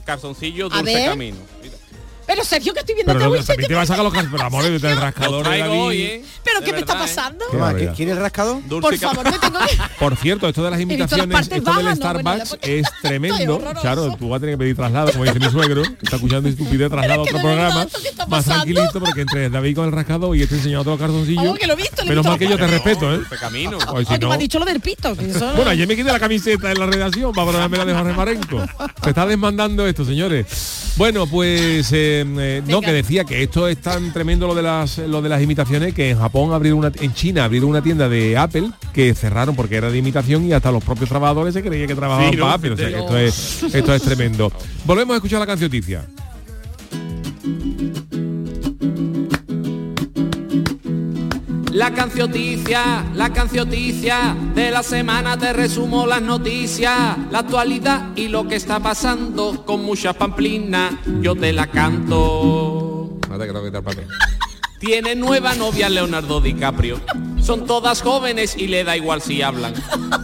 [0.06, 1.38] calzoncillos dulce camino.
[2.30, 4.44] Pero Sergio, que estoy viendo Pero hoy también te vas a sacar los cal- pero
[4.44, 5.80] amor del rascador de David.
[5.82, 6.26] hoy, ¿eh?
[6.44, 6.98] ¿Pero De qué me está ¿eh?
[7.00, 7.44] pasando?
[7.76, 7.92] Qué.
[7.96, 8.62] ¿Quiere el rascado?
[8.68, 9.78] Dulce Por favor, me tengo que...
[9.98, 11.96] Por cierto, esto de las partes esto del bajas, no, bueno,
[12.46, 13.60] Starbucks es tremendo.
[13.82, 16.50] Claro, tú vas a tener que pedir traslado, como dice mi suegro, que está escuchando
[16.50, 19.92] estupidez traslado a otro programa, ¿esto qué está más tranquilito, porque entre David con el
[19.92, 21.42] rascado y este enseñando otro calzoncillo.
[21.42, 23.22] Vamos, que lo visto, Menos mal que yo te respeto, ¿eh?
[23.40, 23.80] Camino.
[23.92, 25.16] Hoy si Oye, no- me ha dicho lo del pito.
[25.16, 25.52] Que eso...
[25.56, 28.64] Bueno, ayer me quité la camiseta en la redacción para ponerme la de Jorge Marenco.
[29.04, 30.46] Se está desmandando esto, señores.
[30.96, 34.98] Bueno, pues eh, eh, no, que decía que esto es tan tremendo lo de las
[35.00, 38.38] lo de las imitaciones que en Japón abrieron una en China abrieron una tienda de
[38.38, 41.96] Apple que cerraron porque era de imitación y hasta los propios trabajadores se creía que
[41.96, 42.44] trabajaban Sí, ¿no?
[42.44, 42.72] para Apple.
[42.72, 44.52] O sea, que esto es, esto es tremendo.
[44.86, 46.06] Volvemos a escuchar la cancioticia.
[51.80, 58.50] La cancioticia, la cancioticia de la semana te resumo las noticias, la actualidad y lo
[58.50, 63.18] que está pasando con muchas pamplinas, yo te la canto.
[64.78, 67.00] Tiene nueva novia Leonardo DiCaprio.
[67.42, 69.74] Son todas jóvenes y le da igual si hablan.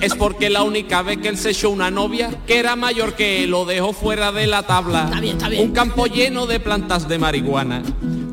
[0.01, 3.45] Es porque la única vez que él se echó una novia, que era mayor que
[3.45, 5.06] él, lo dejó fuera de la tabla.
[5.06, 5.64] Está bien, está bien.
[5.64, 7.82] Un campo lleno de plantas de marihuana.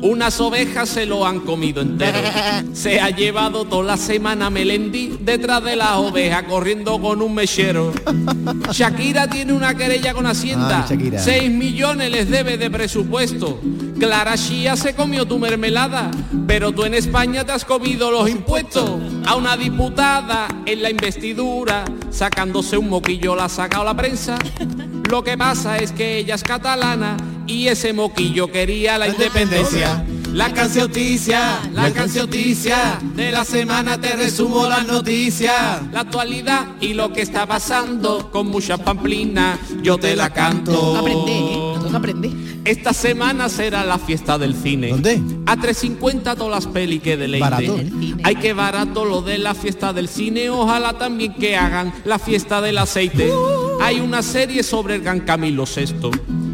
[0.03, 2.19] Unas ovejas se lo han comido entero.
[2.73, 7.93] Se ha llevado toda la semana Melendi detrás de las ovejas corriendo con un mechero.
[8.71, 10.81] Shakira tiene una querella con Hacienda.
[10.81, 11.19] Ay, Shakira.
[11.19, 13.61] 6 millones les debe de presupuesto.
[13.97, 16.11] Clara Shia se comió tu mermelada,
[16.47, 18.99] pero tú en España te has comido los impuestos.
[19.25, 24.37] A una diputada en la investidura, sacándose un moquillo la ha sacado la prensa.
[25.09, 30.05] Lo que pasa es que ella es catalana y ese moquillo quería la independencia.
[30.33, 35.79] La cancioticia, la cancioticia, de la semana te resumo las noticias.
[35.91, 40.97] La actualidad y lo que está pasando con mucha pamplina, yo te la canto.
[40.97, 41.72] Aprende, ¿eh?
[41.93, 42.31] Toca aprender.
[42.65, 44.89] Esta semana será la fiesta del cine.
[44.89, 45.21] ¿Dónde?
[45.45, 47.43] A 3.50 todas las peli que deleite.
[47.43, 47.79] Barato.
[48.23, 50.49] Hay que barato lo de la fiesta del cine.
[50.49, 53.31] Ojalá también que hagan la fiesta del aceite.
[53.79, 56.09] Hay una serie sobre el gran Camilo VI.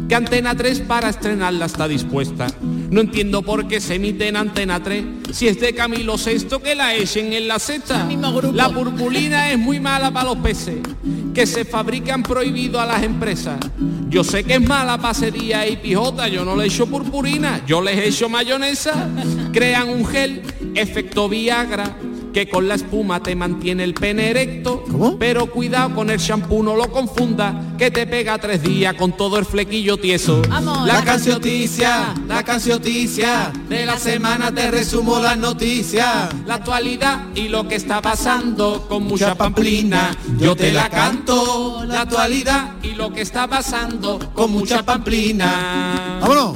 [0.08, 2.48] Que Antena 3 para estrenarla está dispuesta.
[2.90, 6.74] No entiendo por qué se emite en Antena 3 si es de Camilo VI que
[6.74, 8.08] la echen en la sexta.
[8.52, 10.78] La purpurina es muy mala para los peces
[11.32, 13.58] que se fabrican prohibido a las empresas.
[14.08, 17.96] Yo sé que es mala pasería y pijota, yo no le echo purpurina, yo les
[17.98, 19.08] echo mayonesa.
[19.52, 20.42] Crean un gel,
[20.74, 21.96] efecto Viagra,
[22.32, 24.84] que con la espuma te mantiene el pene erecto.
[25.18, 29.38] Pero cuidado con el shampoo, no lo confunda, que te pega tres días con todo
[29.38, 30.42] el flequillo tieso.
[30.48, 30.86] Vamos.
[30.86, 36.28] La cancioticia, la cancioticia, de la semana te resumo las noticias.
[36.46, 41.84] La actualidad y lo que está pasando con mucha pamplina, yo te la canto.
[41.86, 46.18] La actualidad y lo que está pasando con mucha pamplina.
[46.20, 46.54] ¡Vámonos!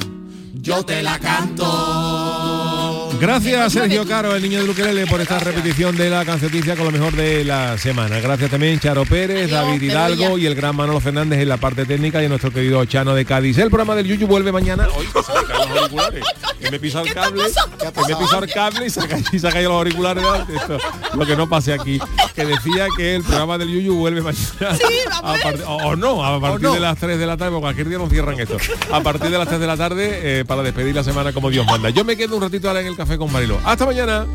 [0.53, 2.54] Yo te la canto.
[3.19, 6.91] Gracias Sergio Caro, el niño de Luquelele, por esta repetición de la cancioticia con lo
[6.91, 8.19] mejor de la semana.
[8.19, 12.21] Gracias también Charo Pérez, David Hidalgo y el gran Manolo Fernández en la parte técnica
[12.21, 13.57] y a nuestro querido Chano de Cádiz.
[13.57, 14.87] El programa del Yuyu vuelve mañana.
[14.95, 16.23] Hoy que se los auriculares.
[16.59, 19.47] Que me pisa el cable, que me pisa el cable y se, ca- y se
[19.47, 20.23] ha caído los auriculares.
[20.53, 20.77] Esto,
[21.13, 21.99] lo que no pase aquí.
[22.35, 24.43] Que decía que el programa del Yuyu vuelve mañana.
[25.23, 27.89] A part- o, o no, a partir de las 3 de la tarde, porque cualquier
[27.89, 28.57] día nos cierran esto.
[28.91, 31.65] A partir de las 3 de la tarde eh, para despedir la semana como Dios
[31.65, 31.89] manda.
[31.89, 33.59] Yo me quedo un ratito ahora en el café con Marilo.
[33.63, 34.25] Hasta mañana.